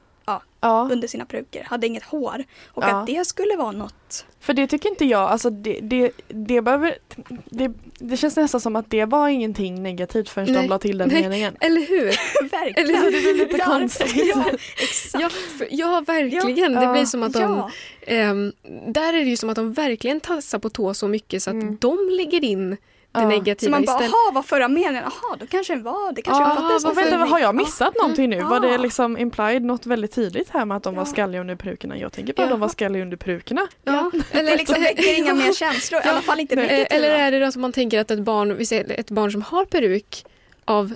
[0.61, 2.45] Ja, under sina peruker, hade inget hår.
[2.69, 2.87] Och Ja.
[3.01, 4.25] att det skulle vara något.
[4.41, 6.99] för det tycker inte jag, alltså det, det, det behöver,
[7.45, 10.69] det, det känns nästan som att det var ingenting negativt förrän de Nej.
[10.69, 11.23] la till den Nej.
[11.23, 11.57] meningen.
[11.61, 12.05] Eller hur?
[12.51, 12.91] Verkligen.
[12.91, 13.13] Eller hur?
[13.13, 14.33] Det blir lite Ja, konstigt.
[14.35, 14.45] Ja,
[14.79, 15.23] exakt.
[15.23, 15.29] Ja,
[15.59, 16.73] för, ja verkligen.
[16.75, 16.81] Ja.
[16.81, 17.41] Det blir som att de...
[17.43, 17.71] Ja.
[18.07, 18.53] ehm,
[18.87, 21.55] där är det ju som att de verkligen tassar på tå så mycket så att
[21.55, 21.77] Mm.
[21.81, 22.77] de lägger in
[23.19, 23.31] det Ja.
[23.31, 24.95] Så negativa man bara, jaha, vad förra meningen?
[24.95, 27.95] Jaha, då kanske den var, det kanske Ja, uppfattades som vad vänta, har jag missat
[27.97, 28.41] någonting nu?
[28.43, 28.77] Var det Ja.
[28.77, 31.07] liksom implied något väldigt tydligt här med att de var Ja.
[31.07, 31.97] skalliga under perukerna?
[31.99, 32.55] Jag tänker bara att Ja.
[32.55, 33.67] de var skalliga under perukerna.
[33.85, 34.11] Ja.
[34.31, 36.87] Eller, Det liksom väcker inga mer känslor, i alla fall inte negativa.
[36.87, 39.43] Eller är det då som man tänker att ett barn, vi säger ett barn som
[39.43, 40.25] har peruk
[40.65, 40.95] av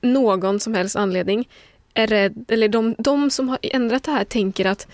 [0.00, 1.48] någon som helst anledning
[1.94, 4.86] är rädd, eller de, de som har ändrat det här tänker att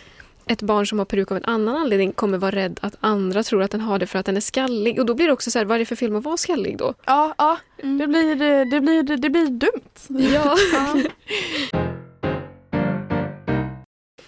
[0.48, 3.62] ett barn som har peruk av en annan anledning kommer vara rädd att andra tror
[3.62, 5.00] att den har det för att den är skallig.
[5.00, 6.36] Och då blir det också så här, vad är det för fel med att vara
[6.36, 6.94] skallig då?
[7.06, 7.98] Ja, ja Mm.
[7.98, 8.36] det, blir,
[8.70, 10.22] det, blir, det blir dumt.
[10.34, 10.56] Ja.
[10.72, 11.10] Ja.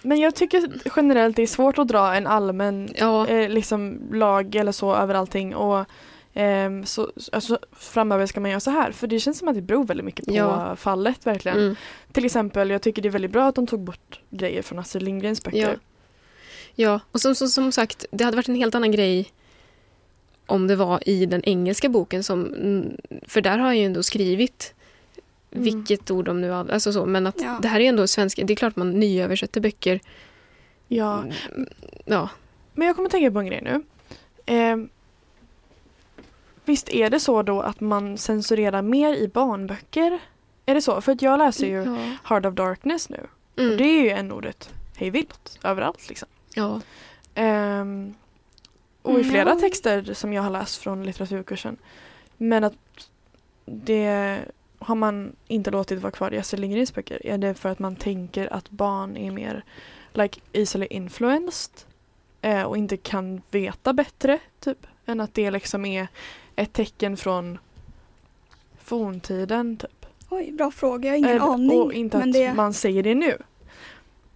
[0.02, 3.26] Men jag tycker generellt det är svårt att dra en allmän ja.
[3.26, 5.54] eh, liksom lag eller så över allting.
[5.54, 5.84] Och,
[6.34, 8.92] ehm, så, alltså, framöver ska man göra så här.
[8.92, 10.76] För det känns som att det beror väldigt mycket på Ja.
[10.76, 11.58] fallet verkligen.
[11.58, 11.76] Mm.
[12.12, 15.02] Till exempel, jag tycker det är väldigt bra att de tog bort grejer från Astrid
[15.02, 15.58] Lindgrens böcker.
[15.58, 15.89] Ja.
[16.80, 19.32] Ja, och som, som, som sagt, det hade varit en helt annan grej
[20.46, 22.24] om det var i den engelska boken.
[22.24, 22.96] Som, mm,
[23.28, 24.74] för där har jag ju ändå skrivit
[25.52, 25.64] Mm.
[25.64, 26.68] vilket ord de nu har.
[26.68, 27.58] Alltså så, men att Ja.
[27.62, 28.44] det här är ändå svenska.
[28.44, 30.00] Det är klart man nyöversätter böcker.
[30.88, 31.24] Ja,
[32.04, 32.28] Ja,
[32.74, 33.82] men jag kommer att tänka på en grej nu.
[34.54, 34.76] Eh,
[36.64, 40.18] visst är det så då att man censurerar mer i barnböcker?
[40.66, 41.00] Är det så?
[41.00, 41.96] För att jag läser ju ja.
[42.24, 43.26] Heart of Darkness nu.
[43.56, 43.70] Mm.
[43.70, 46.28] Och det är ju en ordet hej vilt överallt liksom.
[46.54, 46.80] Ja.
[47.34, 48.14] Ehm,
[49.02, 49.54] och i Mm, flera ja.
[49.60, 51.76] texter som jag har läst från litteraturkursen.
[52.36, 52.74] Men att
[53.64, 54.38] det
[54.78, 57.26] har man inte låtit vara kvar i Astrid Lindgrens böcker.
[57.26, 59.64] Är det för att man tänker att barn är mer
[60.12, 61.72] like easily influenced
[62.42, 66.08] eh, och inte kan veta bättre typ än att det liksom är
[66.56, 67.58] ett tecken från
[68.78, 70.06] forntiden typ.
[70.28, 71.04] Oj, bra fråga.
[71.08, 71.80] Jag har ingen Eller- aning.
[71.82, 72.54] Och inte men att det...
[72.54, 73.38] man säger det nu.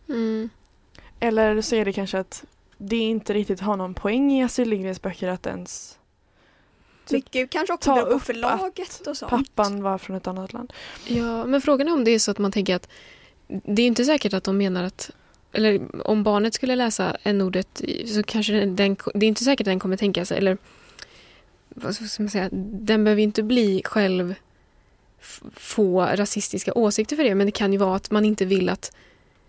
[0.09, 0.51] Mm.
[1.21, 2.45] Eller så är det kanske att
[2.79, 5.99] det inte riktigt har någon poäng i Astrid Lindgrens böcker att ens
[7.07, 9.31] typ Mycket kanske också ta beror på upp förlaget och sånt.
[9.31, 10.73] pappan var från ett annat land.
[11.07, 12.89] Ja, men frågan är om det är så att man tänker att
[13.47, 15.11] det är inte säkert att de menar att
[15.53, 19.61] eller om barnet skulle läsa en ordet så kanske den, den det är inte säkert
[19.61, 20.59] att den kommer tänka sig eller
[21.69, 24.35] vad ska man säga, den behöver ju inte bli själv
[25.53, 28.97] få rasistiska åsikter för det men det kan ju vara att man inte vill att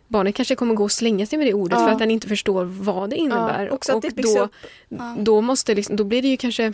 [0.07, 1.85] barnet kanske kommer gå och slänga sig med det ordet Ja.
[1.85, 3.69] för att den inte förstår vad det innebär.
[3.69, 4.49] Också att och då.
[4.89, 5.15] Ja.
[5.19, 6.73] då, måste liksom, då blir det ju kanske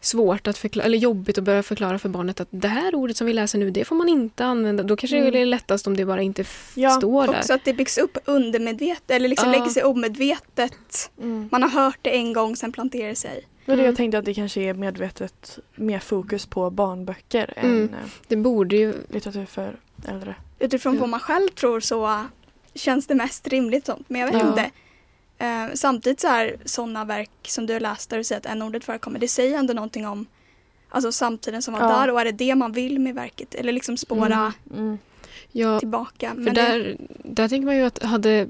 [0.00, 3.26] svårt att förklara, eller jobbigt att börja förklara för barnet att det här ordet som
[3.26, 4.82] vi läser nu, det får man inte använda.
[4.82, 5.32] Då kanske Mm.
[5.32, 6.44] det är lättast om det bara inte
[6.74, 7.38] Ja, står där.
[7.38, 9.58] Också att det byggs upp undermedvetet eller liksom Ja.
[9.58, 11.10] lägger sig omedvetet.
[11.22, 11.48] Mm.
[11.52, 13.46] Man har hört det en gång, sen planterar det sig.
[13.66, 13.84] Mm.
[13.84, 17.76] jag tänkte att det kanske är medvetet mer fokus på barnböcker Mm.
[17.82, 18.94] än eh, Det borde ju...
[19.08, 19.76] litteratur för
[20.08, 20.34] äldre.
[20.58, 21.00] Utifrån Ja.
[21.00, 22.24] vad man själv tror så
[22.76, 24.04] känns det mest rimligt sånt.
[24.10, 24.48] Men jag vet Ja.
[24.48, 24.70] inte.
[25.38, 28.62] Eh, samtidigt så är sådana verk som du har läst där du säger att en
[28.62, 30.26] ordet förekommer, det säger ändå någonting om
[30.88, 31.88] alltså samtiden som var Ja.
[31.88, 34.98] där och är det det man vill med verket eller liksom spåra Mm.
[35.52, 36.30] Ja, tillbaka.
[36.34, 38.46] för Men det, där, där tänker man ju att hade,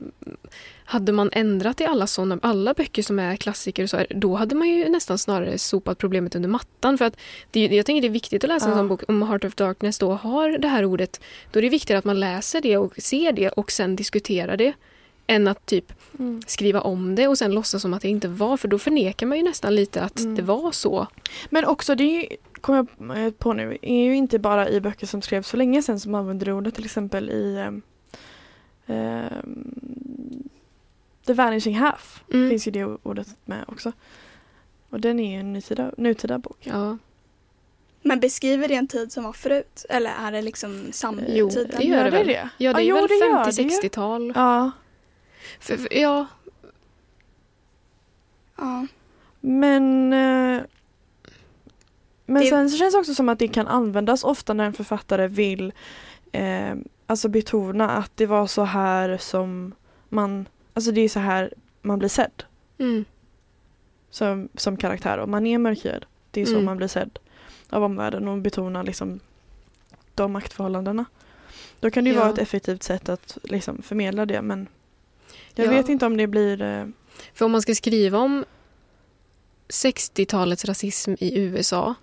[0.89, 4.34] hade man ändrat i alla såna, alla böcker som är klassiker och så här, då
[4.34, 6.99] hade man ju nästan snarare sopat problemet under mattan.
[6.99, 7.16] För att
[7.51, 8.76] det, jag tänker det är viktigt att läsa en Ja.
[8.78, 11.20] sån bok om Heart of Darkness då har det här ordet.
[11.53, 14.72] Då är det viktigare att man läser det och ser det och sen diskuterar det.
[15.26, 16.43] Än att typ Mm.
[16.47, 18.57] skriva om det och sen låtsas som att det inte var.
[18.57, 20.34] För då förnekar man ju nästan lite att Mm.
[20.34, 21.07] det var så.
[21.51, 22.87] Men också det är ju- kommer
[23.22, 26.14] jag på nu, är ju inte bara i böcker som skrevs för länge sedan som
[26.14, 27.82] använder ordet till exempel i ehm,
[28.87, 30.49] ehm,
[31.27, 32.51] The Vanishing Half Mm.
[32.51, 33.93] finns ju det ordet med också.
[34.91, 36.59] Och den är ju en nutida, nutida bok.
[36.61, 36.99] Ja,
[38.03, 39.87] men beskriver det en tid som var förut?
[39.89, 41.70] Eller är det liksom jo, samtiden?
[41.79, 42.27] det gör det väl.
[42.27, 42.49] det?
[42.59, 43.68] Ja, det är jo, väl det gör det ju.
[43.68, 44.33] 50-60-tal.
[44.35, 44.70] Ja,
[45.61, 46.27] För, för, ja,
[48.57, 48.87] Ja.
[49.41, 50.62] men eh,
[52.27, 54.72] men Det- sen så känns det också som att det kan användas ofta när en
[54.72, 55.72] författare vill
[56.33, 56.74] eh,
[57.07, 59.74] alltså betona att det var så här som
[60.09, 61.53] man, alltså det är så här
[61.83, 62.43] man blir sedd.
[62.79, 63.05] mm,
[64.11, 65.18] som, som karaktär.
[65.18, 66.64] Om man är mörkhyad, det är så Mm.
[66.64, 67.18] man blir sedd
[67.70, 69.20] av omvärlden och betonar liksom
[70.14, 71.05] de maktförhållandena.
[71.81, 72.20] Då kan det ju Ja.
[72.22, 74.66] vara ett effektivt sätt att liksom förmedla det men
[75.55, 75.70] jag Ja.
[75.70, 76.87] vet inte om det blir eh,
[77.35, 78.45] För om man ska skriva om
[79.68, 81.95] 60-talets rasism i USA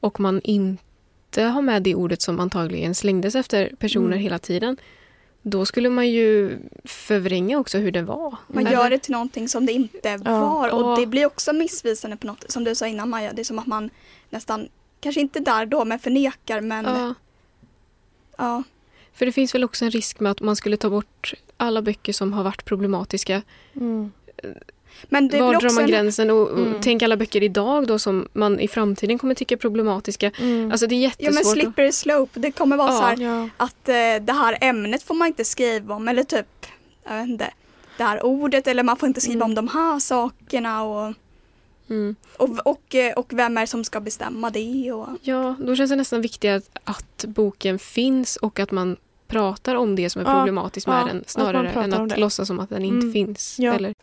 [0.00, 4.18] och man inte har med det ordet som antagligen slängdes efter personer Mm.
[4.18, 4.76] hela tiden
[5.50, 8.36] då skulle man ju förvränga också hur det var.
[8.46, 8.76] Man Eller?
[8.76, 10.96] gör det till någonting som det inte var och Ja.
[11.00, 13.32] det blir också missvisande på något som du sa innan Maja.
[13.32, 13.90] Det är som att man
[14.30, 14.68] nästan,
[15.00, 17.14] kanske inte där då, men förnekar men ja.
[18.38, 18.62] Ja,
[19.12, 22.12] för det finns väl också en risk med att man skulle ta bort alla böcker
[22.12, 23.42] som har varit problematiska.
[23.74, 24.12] mm,
[25.08, 26.30] Men det Var drar man en, gränsen?
[26.30, 26.74] Och, och Mm.
[26.82, 30.30] tänk alla böcker idag då som man i framtiden kommer tycka är problematiska.
[30.40, 31.46] mm, Alltså det är Ja men jättesvårt.
[31.56, 32.98] att- slippery slope, det kommer vara Ja.
[32.98, 36.46] så här ja, att eh, det här ämnet får man inte skriva om eller typ,
[37.04, 37.50] jag vet inte,
[37.96, 39.50] det här ordet eller man får inte skriva Mm.
[39.50, 41.14] om de här sakerna och,
[41.90, 42.16] mm.
[42.36, 45.90] och, och, eh, och vem är det som ska bestämma det och Ja, då känns
[45.90, 48.96] det nästan viktigare att, att boken finns och att man
[49.28, 52.18] pratar om det som är Ja, problematiskt med ja, den att snarare pratar än att
[52.18, 53.56] låtsas som att den inte Mm, finns.
[53.58, 53.72] ja.
[53.74, 53.94] Eller?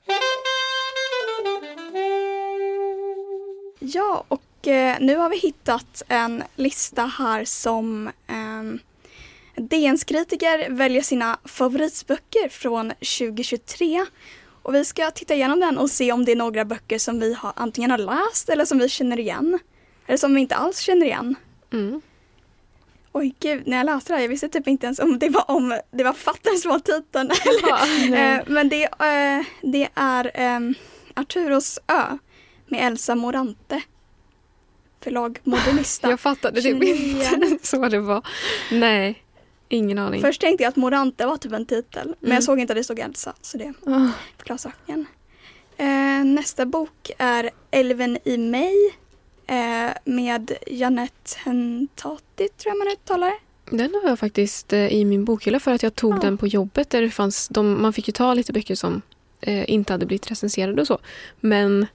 [3.93, 8.79] Ja, och eh, nu har vi hittat en lista här som eh,
[9.63, 14.05] DNs kritiker väljer sina favoritböcker från 2023.
[14.61, 17.33] Och vi ska titta igenom den och se om det är några böcker som vi
[17.33, 19.59] har, antingen har läst eller som vi känner igen.
[20.07, 21.35] Eller som vi inte alls känner igen.
[21.73, 22.01] Mm.
[23.11, 25.51] Oj gud, när jag läste det här, jag visste typ inte ens om det var
[25.51, 27.31] om det var författaren som var titeln.
[28.09, 28.35] Nej.
[28.37, 30.73] Eh, Men det, eh, det är um,
[31.13, 32.17] Arturos ö
[32.67, 33.81] med Elsa Morante.
[35.01, 36.09] Förlag Modernista.
[36.09, 37.23] Jag fattade typ 29.
[37.51, 38.27] inte så det var.
[38.71, 39.23] Nej,
[39.69, 40.21] ingen aning.
[40.21, 42.33] Först tänkte jag att Morante var typ en titel, men Mm.
[42.35, 44.07] jag såg inte att det stod Elsa, så det Ah,
[44.37, 45.05] förklarar saken.
[45.77, 48.73] Eh, nästa bok är Älven i mig
[49.47, 53.37] eh, med Janette Hentati, tror jag man uttalar det.
[53.77, 56.19] Den har jag faktiskt eh, i min bokhylla för att jag tog Ja.
[56.19, 59.01] den på jobbet där det fanns, de, man fick ju ta lite böcker som
[59.41, 60.99] eh, inte hade blivit recenserade och så.
[61.39, 61.87] Men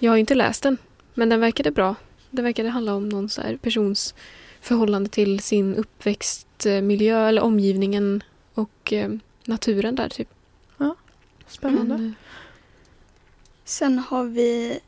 [0.00, 0.78] jag har inte läst den.
[1.14, 1.94] Men den verkade bra.
[2.30, 4.14] Det verkade handla om någon så här persons
[4.60, 8.22] förhållande till sin uppväxtmiljö eller omgivningen
[8.54, 9.10] och eh,
[9.44, 10.28] naturen där typ.
[11.48, 11.94] spännande.
[11.96, 12.12] Men, eh,
[13.64, 14.80] Sen har vi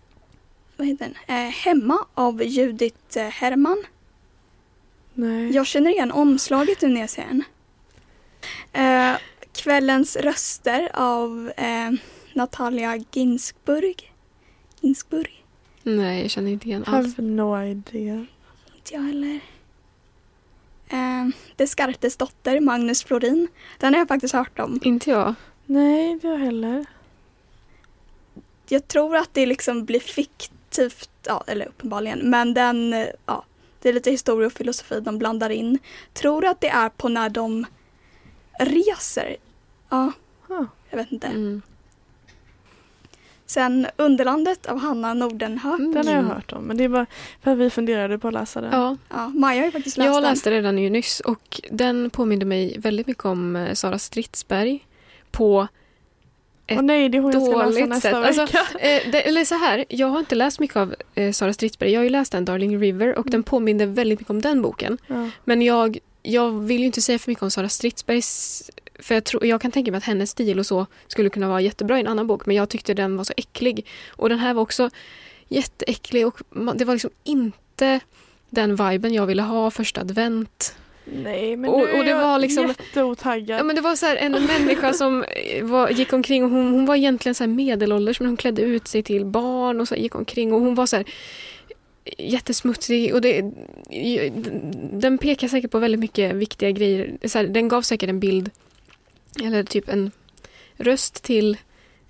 [0.77, 1.37] vad heter den?
[1.37, 3.85] Eh, Hemma av Judith eh, Herman.
[5.15, 5.51] Nej.
[5.51, 7.45] Jag känner igen omslaget nu när jag ser den.
[8.73, 9.19] Eh,
[9.53, 11.91] Kvällens röster av eh,
[12.35, 14.12] Natalia Ginsburg.
[14.83, 15.45] Ginsburg?
[15.83, 17.17] nej, jag känner inte igen alls.
[17.17, 18.27] Have no idea.
[18.77, 19.41] Inte jag heller.
[20.89, 23.49] Eh, Descartes dotter, Magnus Florin.
[23.79, 24.81] Den har jag faktiskt hört om.
[24.83, 25.35] Inte jag.
[25.67, 26.85] Nej, inte jag heller.
[28.69, 33.45] Jag tror att det liksom blir fiktivt, ja, eller uppenbarligen, men den, eh, ja,
[33.83, 35.79] det är lite historia och filosofi de blandar in.
[36.13, 37.67] Tror att det är på när de
[38.61, 39.37] reser.
[39.89, 40.13] Ja,
[40.49, 40.65] Ah.
[40.91, 41.27] jag vet inte.
[41.27, 41.63] Mm.
[43.53, 45.79] Sen Underlandet av Hanna Nordenhög.
[45.81, 46.31] Den har jag Mm.
[46.31, 47.07] hört om, men det var
[47.43, 48.73] för att vi funderade på att läsa den.
[48.73, 50.23] Ja, Ja, Maja har ju faktiskt läst jag den.
[50.31, 54.87] läste redan ju nyss och den påminde mig väldigt mycket om eh, Sara Stridsberg
[55.31, 55.69] på
[56.67, 58.15] ett Åh nej, det är hon jag ska läsa dåligt nästa sätt.
[58.15, 58.79] Alltså, vecka.
[58.89, 61.91] Eh, det, eller så här, jag har inte läst mycket av eh, Sara Stridsberg.
[61.91, 64.99] Jag har ju läst den Darling River och den påminner väldigt mycket om den boken.
[65.07, 65.29] Ja.
[65.45, 68.63] Men jag, jag vill ju inte säga för mycket om Sara Stridsbergs...
[68.99, 71.61] För jag, tror, jag kan tänka mig att hennes stil och så skulle kunna vara
[71.61, 72.47] jättebra i en annan bok.
[72.47, 73.87] Men jag tyckte den var så äcklig.
[74.11, 74.91] Och den här var också
[75.49, 76.41] jätteäcklig och
[76.75, 78.01] det var liksom inte
[78.51, 80.77] den viben jag ville ha första advent.
[81.05, 83.59] Nej, men Och- nu är och det jag var liksom- jätteotaggad.
[83.61, 86.67] Ja, men det var så här, en människa som eh, var, gick omkring och hon,
[86.73, 90.15] hon var egentligen så medelålders men hon klädde ut sig till barn och så gick
[90.15, 91.05] omkring och hon var så här
[92.19, 93.43] jättesmutsig och det,
[94.93, 97.17] den pekar säkert på väldigt mycket viktiga grejer.
[97.25, 98.51] Så här, den gav säkert en bild
[99.43, 100.11] eller typ en
[100.77, 101.57] röst till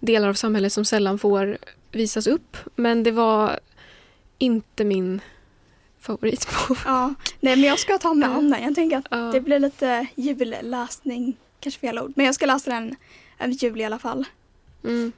[0.01, 1.59] delar av samhället som sällan får
[1.93, 3.61] visas upp men det var
[4.39, 5.21] inte min
[6.01, 6.79] favoritbok.
[6.85, 8.63] Ja, nej men jag ska ta mig an den.
[8.63, 9.17] Jag tänker att Ja.
[9.17, 12.13] det blir lite julläsning, kanske fel ord.
[12.17, 12.97] Men jag ska läsa den
[13.39, 14.25] över jul i alla fall.
[14.85, 15.13] Mm.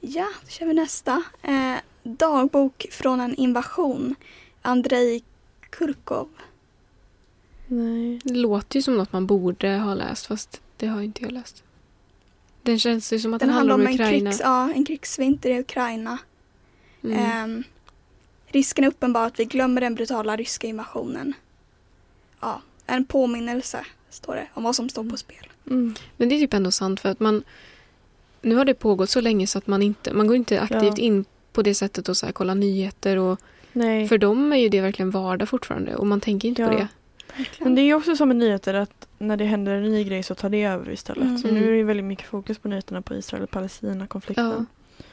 [0.00, 1.22] Ja, då kör vi nästa.
[1.42, 4.14] Eh, dagbok från en invasion.
[4.62, 5.22] Andrei
[5.70, 6.28] Kurkov.
[7.66, 8.20] Nej.
[8.24, 11.62] Det låter ju som något man borde ha läst fast det har inte jag läst.
[12.62, 14.30] Den känns ju som att den, Den handlar om en, Ukraina.
[14.30, 16.18] krigs, ja, en krigsvinter i Ukraina.
[17.04, 17.18] Mm.
[17.18, 17.64] Ehm,
[18.46, 21.32] risken är uppenbar att vi glömmer den brutala ryska invasionen.
[22.40, 25.46] Ja, en påminnelse står det om vad som står på spel.
[25.66, 25.94] Mm.
[26.16, 27.44] Men det är typ ändå sant för att man
[28.42, 31.04] nu har det pågått så länge så att man inte man går inte aktivt Ja.
[31.04, 33.40] in på det sättet och så här, kolla nyheter och
[33.72, 34.08] Nej.
[34.08, 36.78] för dem är ju det verkligen vardag fortfarande och man tänker inte på Ja.
[36.78, 36.88] det.
[37.58, 40.34] Men det är också som med nyheter att när det händer en ny grej så
[40.34, 41.24] tar det över istället.
[41.24, 41.38] Mm.
[41.38, 44.46] Så nu är det väldigt mycket fokus på nyheterna på Israel och Palestina-konflikten.
[44.46, 45.04] Ja.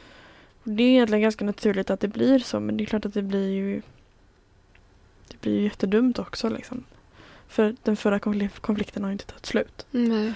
[0.63, 3.21] Det är egentligen ganska naturligt att det blir så men det är klart att det
[3.21, 3.81] blir ju
[5.27, 6.83] Det blir ju jättedumt också liksom.
[7.47, 9.85] För den förra konfli- konflikten har ju inte tagit slut.
[9.91, 10.33] Nej.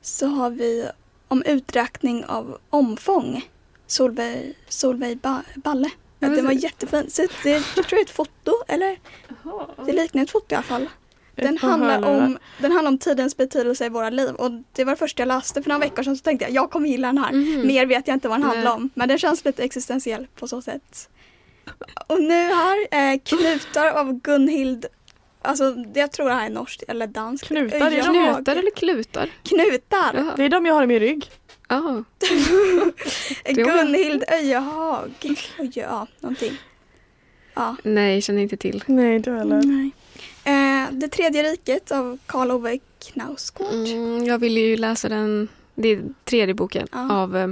[0.00, 0.88] Så har vi
[1.28, 3.48] om uträkning av omfång.
[3.86, 5.90] Solveig, Solveig ba Balle.
[6.20, 7.12] Att det men- var jättefint.
[7.12, 8.98] Så det, jag tror det är ett foto, eller?
[9.86, 10.88] Det liknar ett foto i alla fall.
[11.34, 14.34] Den handlar, om, den handlar om tidens betydelse i våra liv.
[14.34, 16.16] Och det var det första jag läste för några veckor sedan.
[16.16, 17.32] Så tänkte jag, jag kommer gilla den här.
[17.32, 17.66] Mhm.
[17.66, 18.90] Mer vet jag inte vad den handlar om.
[18.94, 21.08] Men den känns lite existentiell på så sätt.
[22.08, 22.78] Och nu här,
[23.12, 24.86] eh, Knutar av Gunhild.
[25.42, 27.46] Alltså jag tror det här är norskt eller danskt.
[27.46, 29.30] Knutar, Jag- Knutar eller klutar?
[29.42, 30.36] Knutar!
[30.36, 31.30] Det är de jag har i min rygg.
[31.68, 32.04] Ja.
[33.44, 35.10] Gunhild Öjehag.
[35.74, 36.52] Ja, någonting.
[37.54, 37.76] Ja.
[37.82, 38.84] Nej, jag känner inte till.
[38.86, 39.62] Nej, jag heller.
[39.62, 39.90] Nej.
[40.44, 43.74] Eh, det tredje riket av Karl Ove Knausgård.
[43.74, 47.12] Mm, jag ville ju läsa den, det är tredje boken Ja.
[47.12, 47.48] av, eh,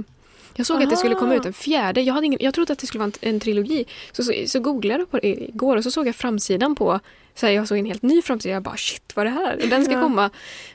[0.57, 1.41] Jag såg att det skulle komma Aha.
[1.41, 2.01] ut en fjärde.
[2.01, 3.85] Jag, hade ingen, jag trodde att det skulle vara en, en trilogi.
[4.13, 7.01] Så, så, så googlade jag på det igår och så såg jag framsidan på
[7.35, 8.55] så här, jag såg en helt ny framsida.
[8.55, 9.61] Jag bara shit vad är det här?
[9.71, 10.01] Den ska Ja.
[10.03, 10.31] komma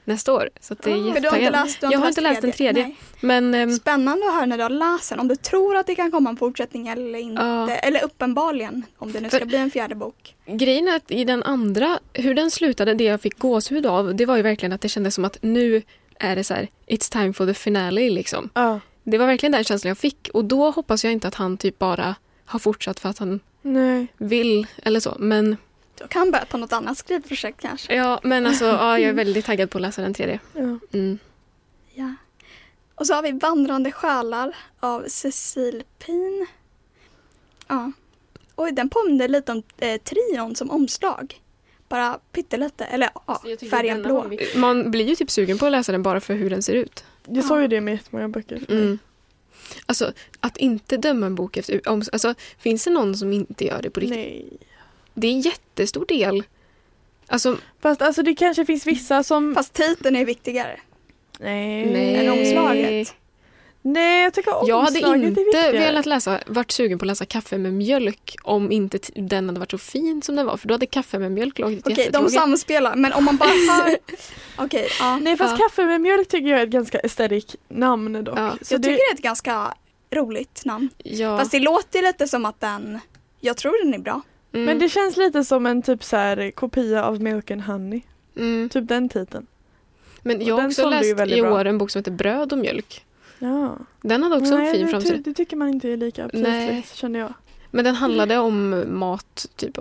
[0.06, 0.50] nästa år.
[0.60, 2.52] Så det är För du har inte läst, du har Jag har inte läst den
[2.52, 2.84] tredje.
[2.84, 2.96] Nej.
[3.22, 5.20] Men ehm, Spännande att höra när du har läst den.
[5.20, 7.42] Om du tror att det kan komma en fortsättning eller inte.
[7.42, 7.70] Ja.
[7.70, 10.36] Eller uppenbarligen om det nu ska bli en fjärde bok.
[10.46, 14.26] Grejen är att i den andra, hur den slutade, det jag fick gåshud av, det
[14.26, 15.82] var ju verkligen att det kändes som att nu
[16.20, 18.50] är det så här, it's time for the finale liksom.
[18.54, 18.80] Ja.
[19.04, 21.80] Det var verkligen den känslan jag fick och då hoppas jag inte att han typ
[21.80, 24.08] bara har fortsatt för att han Nej.
[24.18, 25.16] vill eller så.
[25.20, 25.58] Men
[25.98, 27.96] Du kan börja på något annat skrivprojekt kanske.
[27.96, 30.40] ja, men alltså ja, jag är väldigt taggad på att läsa den tredje.
[30.54, 30.80] Ja.
[30.94, 31.20] Mm.
[31.94, 32.16] Ja.
[32.96, 36.48] Och så har vi Vandrande själar av Cecil Pin.
[37.68, 37.92] Ja.
[38.56, 41.42] Oj, den påminner lite om eh, trion som omslag.
[41.90, 44.32] Bara pyttelite, eller ja, färgen blå.
[44.56, 47.04] Man blir ju typ sugen på att läsa den bara för hur den ser ut.
[47.28, 48.62] Jag såg ju det med jättemånga böcker.
[48.70, 49.00] Mm.
[49.86, 53.82] Alltså att inte döma en bok efter om, alltså, Finns det någon som inte gör
[53.82, 54.18] det på riktigt?
[54.18, 54.46] Nej.
[55.14, 56.44] Det är en jättestor del.
[57.28, 59.56] Alltså, Fast alltså det kanske finns vissa som...
[59.56, 60.80] Fast titeln är viktigare.
[61.40, 62.16] Nej.
[62.16, 63.16] Än omslaget.
[63.84, 67.58] Nej, jag tycker jag hade omslaget inte velat läsa, varit sugen på att läsa kaffe
[67.58, 70.58] med mjölk om inte den hade varit så fin som den var.
[70.58, 72.34] För då hade kaffe med mjölk låtit Okej, de jättetråkigt.
[72.34, 72.96] samspelar.
[72.96, 73.50] Men om man bara
[73.84, 73.98] hör...
[74.58, 75.18] Okej, ja.
[75.20, 75.68] Nej fast Ja.
[75.68, 78.38] kaffe med mjölk tycker jag är ett ganska aesthetic namn dock.
[78.40, 78.58] Ja.
[78.62, 79.74] Så Jag det, tycker det är ett ganska
[80.12, 80.90] roligt namn.
[80.98, 81.38] Ja.
[81.38, 83.00] Fast det låter lite som att den...
[83.40, 84.22] Jag tror den är bra.
[84.54, 88.02] mm, Men det känns lite som en typ så här kopia av Milk and Honey.
[88.38, 88.70] mm.
[88.70, 89.48] Typ den titeln.
[90.22, 91.54] Men jag har också läst i bra.
[91.54, 93.06] år en bok som heter Bröd och mjölk.
[93.42, 93.78] Ja.
[94.02, 95.18] Den hade också Nej, en fin framsida.
[95.18, 96.64] det tycker man inte är lika Nej.
[96.68, 97.34] aptitligt känner jag.
[97.72, 99.78] Men den handlade om mat, typ.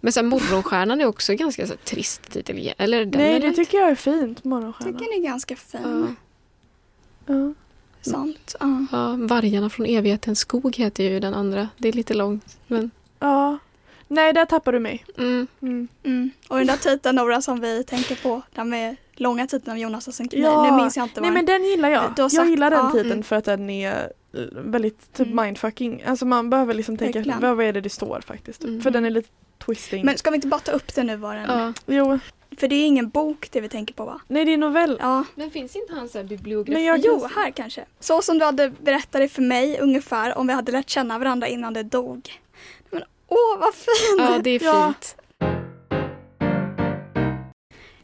[0.00, 2.72] Men sen Morgonstjärnan är också ganska så här, trist titel.
[2.78, 3.56] Eller den Nej det lätt.
[3.56, 4.92] tycker jag är fint, Jag Morgonstjärna.
[4.98, 6.14] tycker den är ganska fin.
[7.26, 7.34] Ja.
[7.34, 7.54] Ja.
[8.10, 8.54] Sant.
[8.60, 8.86] Ja.
[8.92, 11.68] Ja, Vargarna från evighetens skog heter ju den andra.
[11.78, 12.56] Det är lite långt.
[12.66, 13.58] Men, ja.
[14.08, 15.04] Nej där tappar du mig.
[15.18, 15.46] mm.
[15.62, 15.88] Mm.
[16.02, 16.30] Mm.
[16.48, 20.08] Och den där titeln Nora som vi tänker på, den med långa titeln av Jonas
[20.08, 20.42] och Sinclair.
[20.44, 20.62] Ja.
[20.70, 22.00] Nu minns jag inte vad Nej men den gillar jag.
[22.00, 22.90] Har jag sagt- gillar den ja.
[22.90, 23.22] titeln Mm.
[23.22, 23.92] för att den är
[24.34, 25.44] eh, väldigt typ Mm.
[25.46, 26.02] mindfucking.
[26.06, 27.40] Alltså man behöver liksom tänka Verkligen.
[27.40, 28.64] vad, vad är det det står faktiskt.
[28.64, 28.80] Mm.
[28.82, 29.28] För den är lite
[29.66, 30.04] twisting.
[30.06, 31.72] Men ska vi inte bara ta upp den nu vad den ja.
[31.86, 32.18] Jo,
[32.58, 34.20] För det är ingen bok det vi tänker på va?
[34.28, 34.98] nej det är novell.
[35.00, 35.24] Ja.
[35.34, 36.72] Men finns inte hans bibliografi?
[36.72, 37.84] Men jag Jo, här kanske.
[38.00, 41.48] Så som du hade berättat det för mig ungefär om vi hade lärt känna varandra
[41.48, 42.40] innan det dog.
[42.90, 44.16] Men åh vad fin!
[44.18, 44.92] Ja, det är Ja.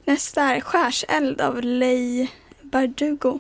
[0.09, 2.31] Nästa är Skärseld av Leigh
[2.63, 3.39] Bardugo.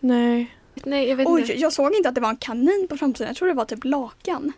[0.00, 0.56] Nej.
[0.74, 1.60] Nej, jag vet Oj, inte.
[1.60, 3.28] jag såg inte att det var en kanin på framsidan.
[3.28, 4.52] Jag tror det var typ lakan.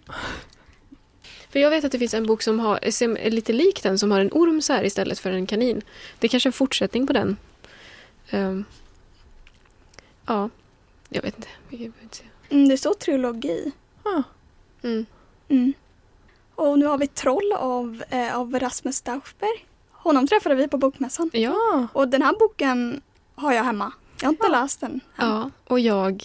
[1.51, 3.99] För jag vet att det finns en bok som har, som är lite lik den,
[3.99, 5.83] som har en orm så här istället för en kanin.
[6.19, 7.37] Det är kanske en fortsättning på den.
[8.31, 8.65] Ehm,
[10.27, 10.51] ja,
[11.09, 11.49] jag vet inte.
[11.71, 12.19] Jag vet inte.
[12.51, 13.73] Mm, det står trilogi.
[14.03, 14.23] Ah.
[14.83, 15.07] Mm.
[15.49, 15.73] Mm.
[16.55, 19.67] Och nu har vi Troll av, eh, av Rasmus Stauchberg.
[20.05, 21.31] Honom träffade vi på bokmässan.
[21.33, 21.87] Ja.
[21.93, 23.01] Och den här boken
[23.35, 23.93] har jag hemma.
[24.21, 24.91] Jag har inte läst den.
[24.93, 25.01] än.
[25.17, 26.25] ja, och jag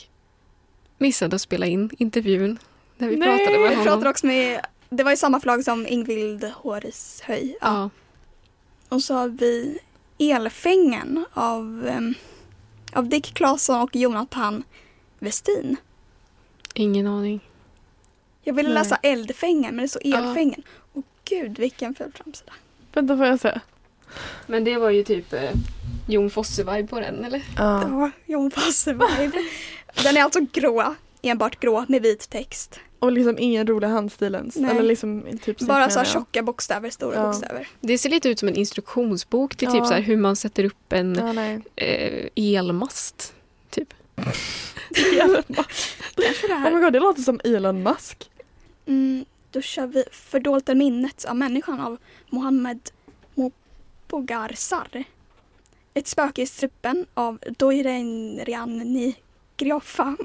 [0.98, 2.60] missade att spela in intervjun
[2.98, 3.84] när vi Nej, pratade med Vi honom.
[3.86, 7.58] pratade också med, det var i samma förlag som Ingvild Håris Höj.
[7.62, 7.68] Ja.
[7.68, 7.90] Ja,
[8.96, 9.80] Och så har vi
[10.18, 12.14] Elfängen av, em,
[12.94, 14.64] av Dick Claesson och Jonathan
[15.20, 15.78] Westin.
[16.74, 17.40] ingen aning.
[18.42, 18.74] Jag ville Nej.
[18.84, 20.18] läsa Eldfängen men det står Ja.
[20.18, 20.64] Elfängen.
[20.94, 22.52] Och gud vilken ful framsida.
[22.94, 23.60] Vänta får jag se.
[24.48, 25.52] Men det var ju typ eh,
[26.08, 27.44] Jon Fosse-vibe på den, eller?
[27.58, 27.82] Ja.
[27.90, 29.32] Ja, Jon Fosse vibe.
[30.04, 32.80] Den är alltså grå, enbart grå med vit text.
[33.00, 34.56] Och liksom ingen rolig handstil ens.
[34.56, 34.72] Nej.
[34.72, 37.26] Eller liksom typ Bara så här tjocka bokstäver, stora Ja.
[37.28, 37.68] bokstäver.
[37.82, 39.86] Det ser lite ut som en instruktionsbok till typ Ja.
[39.86, 41.60] så här hur man sätter upp en Ja, nej.
[41.76, 43.34] eh, elmast.
[43.70, 43.94] Typ.
[44.96, 46.72] Kanske det Oh här.
[46.72, 48.30] my god, det låter som Elon Musk.
[48.86, 51.98] Mm, då kör vi Fördolt är minnet av människan av
[52.30, 52.80] Mohammed
[53.36, 55.04] Mopogarsar.
[55.94, 58.40] Ett spöke i strupen av Doiren
[59.60, 60.18] Griofa.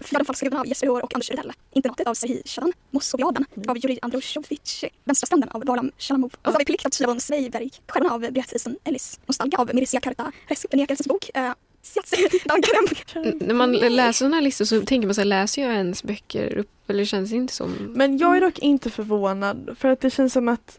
[0.00, 1.52] För den falska av Jesper Hår och Anders Rydell.
[1.72, 2.72] Internatet av Serhij Shadan.
[2.90, 4.86] Mossobladen av Jurij Andrusjovitj.
[5.04, 6.32] Vänstra stranden av Valam Shalamov.
[6.34, 7.70] Och så har vi Plikt av Slavon Sveiberg.
[7.88, 9.20] Stjärnorna av Beatrice Ellis.
[9.26, 10.32] Nostalga av Mircea Karta.
[10.70, 11.30] Förnekelsens bok.
[11.34, 11.52] Eh,
[13.46, 16.58] När man läser sådana här listor så tänker man så här, läser jag ens böcker
[16.58, 16.90] upp?
[16.90, 17.72] Eller känns det inte som...
[17.72, 20.78] Men jag är dock inte förvånad för att det känns som att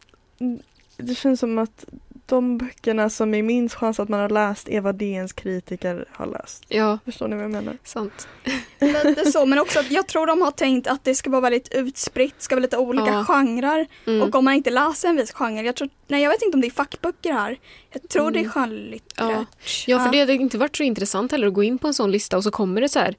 [0.97, 1.85] det känns som att
[2.29, 6.25] de böckerna som är minst chans att man har läst är vad DNs kritiker har
[6.25, 6.63] läst.
[6.67, 7.77] Ja, Förstår ni vad jag menar?
[7.83, 8.27] sant.
[8.79, 11.73] Lite så, men också att jag tror de har tänkt att det ska vara väldigt
[11.75, 13.25] utspritt, ska vara lite olika Ja.
[13.25, 13.87] genrer.
[14.07, 14.21] Mm.
[14.21, 16.61] Och om man inte läser en viss genre, jag tror, nej jag vet inte om
[16.61, 17.59] det är fackböcker här.
[17.91, 18.51] Jag tror det är Mm.
[18.51, 19.47] skönlitterärt.
[19.87, 22.11] Ja, för det hade inte varit så intressant heller att gå in på en sån
[22.11, 23.15] lista och så kommer det så här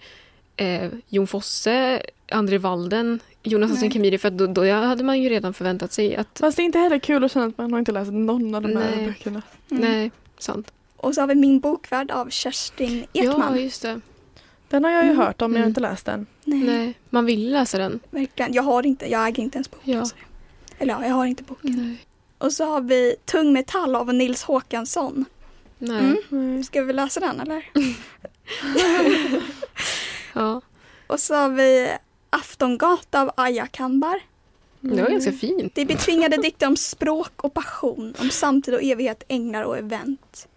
[0.56, 2.02] eh, Jon Fosse,
[2.32, 3.90] André Walden, Jonas Hassan Nej.
[3.90, 6.64] Khemiri för att då, då hade man ju redan förväntat sig att Fast det är
[6.64, 9.06] inte heller kul att känna att man har inte läst någon av de här Nej.
[9.06, 9.42] böckerna.
[9.70, 9.82] Mm.
[9.82, 10.72] nej, sant.
[10.96, 13.62] Och så har vi Min bokvärld av Kerstin Ja, Ekman.
[13.62, 14.00] just det.
[14.68, 15.22] Den har jag ju Mm.
[15.26, 15.70] hört om men jag har Mm.
[15.70, 16.26] inte läst den.
[16.44, 18.00] nej, Nej, man vill läsa den.
[18.10, 18.52] verkligen.
[18.54, 19.92] Jag har inte, jag äger inte ens boken.
[19.94, 20.04] Ja.
[20.04, 20.16] så-
[20.78, 21.76] Eller ja, jag har inte boken.
[21.76, 21.96] Nej.
[22.38, 25.24] Och så har vi Tung metall av Nils Håkansson.
[25.78, 25.98] Nej.
[25.98, 26.16] Mm.
[26.54, 26.64] Nej.
[26.64, 27.64] Ska vi läsa den eller?
[30.34, 30.60] Ja.
[31.06, 31.88] Och så har vi
[32.30, 34.20] Aftongata av Aja Kambar.
[34.80, 35.74] Det var ganska fint.
[35.74, 40.48] Det är betvingade dikter om språk och passion, om samtid och evighet, änglar och event.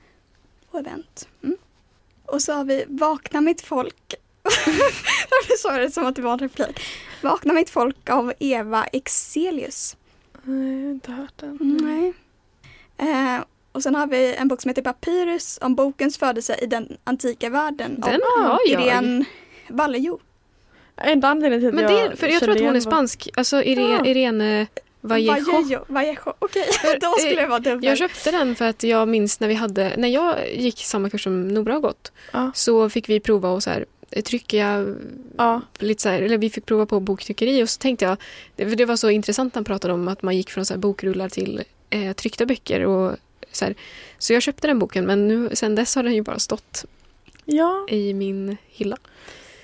[0.71, 1.27] Och event.
[1.43, 1.57] Mm.
[2.25, 4.15] Och så har vi Vakna mitt folk.
[5.31, 6.79] Varför sa jag det som att det var en replik?
[7.21, 9.97] Vakna mitt folk av Eva Exelius.
[10.43, 11.57] Nej, jag har inte hört den.
[11.61, 12.13] Nej.
[12.97, 16.97] Eh, och sen har vi en bok som heter Papyrus om bokens födelse i den
[17.03, 17.95] antika världen.
[18.01, 18.83] Den har jag.
[18.83, 19.25] Irene
[19.67, 20.19] Vallejo.
[20.97, 23.29] Enda anledningen till att Men för jag tror att hon är spansk.
[23.35, 24.05] Alltså Irene, Ja.
[24.05, 24.67] Irene
[25.01, 25.51] Vallejo.
[25.51, 25.85] Vallejo.
[25.87, 26.33] Vallejo.
[26.39, 26.65] Okej,
[27.01, 27.83] då skulle jag vara dubbel.
[27.85, 31.23] Jag köpte den för att jag minns när vi hade, när jag gick samma kurs
[31.23, 32.51] som Nora har gått, Ja.
[32.55, 33.85] så fick vi prova och så här,
[34.25, 34.85] trycka
[35.37, 35.61] Ja.
[35.79, 38.17] lite så här, eller vi fick prova på boktryckeri och så tänkte jag,
[38.69, 41.29] för det var så intressant han pratade om att man gick från så här bokrullar
[41.29, 43.15] till eh, tryckta böcker och
[43.51, 43.75] så här.
[44.17, 46.85] Så jag köpte den boken men nu sen dess har den ju bara stått
[47.45, 48.97] ja, i min hylla.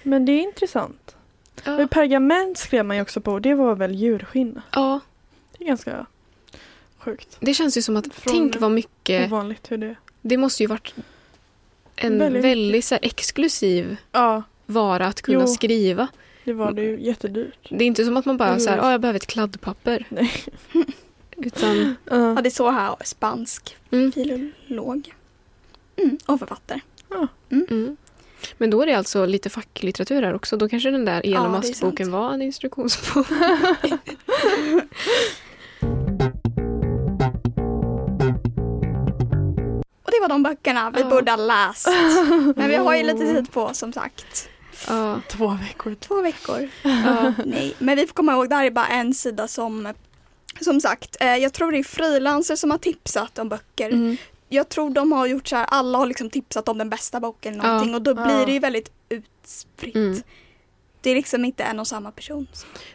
[0.04, 1.16] men det är intressant.
[1.66, 1.84] Ja.
[1.84, 3.40] Och pergament skrev man ju också på.
[3.40, 4.62] Det var väl djurskinn?
[4.72, 5.00] ja,
[5.58, 6.06] Det är ganska
[6.98, 7.38] sjukt.
[7.40, 9.96] det känns ju som att, Från- tänk vad mycket, Ovanligt hur det...
[10.22, 10.94] det måste ju varit
[11.96, 15.48] en Väldigt väldigt, så här, exklusiv Ja, vara att kunna Jo.
[15.48, 16.08] skriva.
[16.44, 17.68] det var det ju jättedyrt.
[17.70, 18.60] Det är inte som att man bara Mm.
[18.60, 20.06] så här, "Ah, jag behöver ett kladdpapper.
[20.10, 20.32] Nej.
[21.38, 22.42] Utan, Ja, Ja.
[22.42, 25.14] det är så här spansk mm, filolog.
[25.96, 26.80] Mm, och författare.
[27.50, 27.98] mm.
[28.58, 30.58] Men då är det alltså lite facklitteratur här också.
[30.58, 32.14] Då kanske den där Ja, Musk-boken sant.
[32.14, 33.28] var en instruktionsbok.
[40.04, 41.10] Och det var de böckerna vi Ja.
[41.10, 41.88] borde ha läst.
[42.56, 44.50] Men vi har ju lite tid på som sagt.
[44.88, 45.96] ja, Två veckor.
[46.00, 46.70] Två veckor.
[46.82, 49.94] ja, Nej, men vi får komma ihåg, det här är bara en sida som
[50.62, 53.90] som sagt, eh, jag tror det är frilansers som har tipsat om böcker.
[53.90, 54.18] mm,
[54.50, 57.54] Jag tror de har gjort så här, alla har liksom tipsat om den bästa boken
[57.54, 57.70] eller Ja.
[57.70, 58.26] någonting och då Ja.
[58.26, 59.96] blir det ju väldigt utspritt.
[59.96, 60.22] Mm.
[61.02, 62.48] Det är liksom inte en och samma person.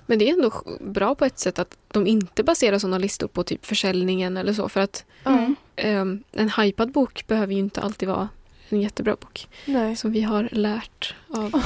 [0.07, 3.43] Men det är ändå bra på ett sätt att de inte baserar sådana listor på
[3.45, 4.69] typ försäljningen eller så.
[4.69, 5.57] För att Mm.
[5.77, 8.29] ehm, en hypad bok behöver ju inte alltid vara
[8.69, 9.49] en jättebra bok.
[9.67, 9.97] Nej.
[9.97, 11.63] Som vi har lärt av.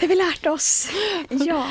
[0.00, 0.88] Det vi lärt oss.
[1.28, 1.66] Ja.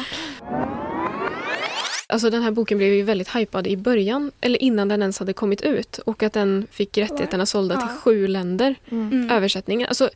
[2.14, 5.34] Alltså den här boken blev ju väldigt hypad i början, eller innan den ens hade
[5.34, 5.98] kommit ut.
[5.98, 8.76] Och att den fick rättigheterna sålda till sju länder.
[8.92, 9.12] Mm.
[9.12, 9.32] Mm.
[9.32, 9.88] Översättningen.
[9.88, 10.10] Alltså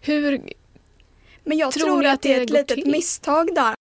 [0.00, 0.42] hur...
[1.44, 2.90] Men jag Tror tror, att att det är ett litet till?
[2.90, 3.74] misstag där.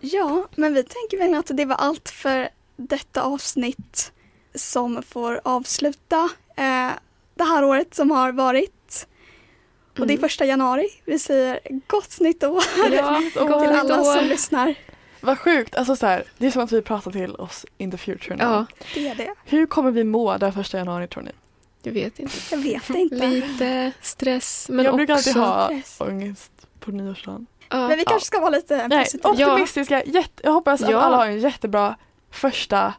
[0.00, 4.12] Ja, men vi tänker väl att det var allt för detta avsnitt
[4.54, 6.90] som får avsluta eh,
[7.34, 9.06] det här året som har varit.
[9.98, 10.20] Och det är Mm.
[10.28, 10.88] första januari.
[11.04, 14.16] Vi säger gott nytt år Ja, till gott nytt alla år.
[14.18, 14.74] som lyssnar.
[15.20, 15.74] Vad sjukt.
[15.76, 18.42] Alltså så här, det är som att vi pratar till oss in the future nu.
[18.44, 19.34] Ja, Det är det.
[19.44, 21.30] Hur kommer vi må den första januari tror ni?
[21.82, 22.34] jag vet inte.
[22.50, 23.26] Jag vet inte.
[23.28, 25.28] Lite stress, men jag brukar också...
[25.30, 26.00] alltid ha stress.
[26.00, 27.46] ångest på nyårsdagen.
[27.68, 29.30] Ja, Men vi kanske ska vara lite Nej, positiva.
[29.52, 30.04] optimistiska.
[30.04, 30.98] Jätte, jag hoppas att Ja.
[31.00, 31.96] alla har en jättebra
[32.30, 32.94] första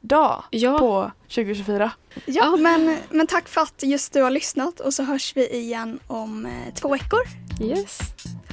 [0.00, 1.90] dag ja, på 2024.
[2.26, 6.00] Ja, men, men tack för att just du har lyssnat och så hörs vi igen
[6.06, 7.20] om eh, två veckor.
[7.60, 7.98] yes.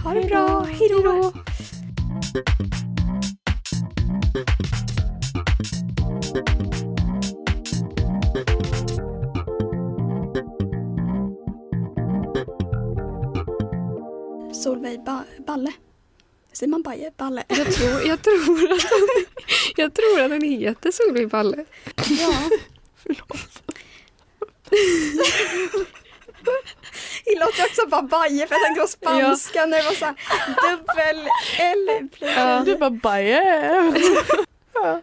[0.04, 1.34] Ha det bra, hej då!
[14.54, 15.74] Solveig ba Balle.
[16.58, 17.12] Säger man Baje?
[17.18, 17.44] Balle?
[17.48, 19.26] Jag tror, jag, tror att den,
[19.76, 21.66] jag tror att den heter Solveig Balle.
[22.10, 22.34] Ja.
[27.26, 30.16] Det låter också bara Baje för jag tänkte på spanska när det var såhär
[30.70, 31.30] dubbel
[31.60, 32.10] L.
[32.20, 32.62] Ja.
[32.66, 33.94] Du bara baje.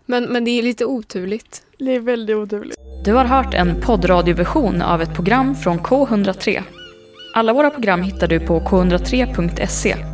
[0.07, 1.63] Men, men det är lite oturligt.
[1.79, 2.79] Det är väldigt oturligt.
[3.05, 6.63] Du har hört en poddradioversion av ett program från K103.
[7.35, 10.14] Alla våra program hittar du på k103.se.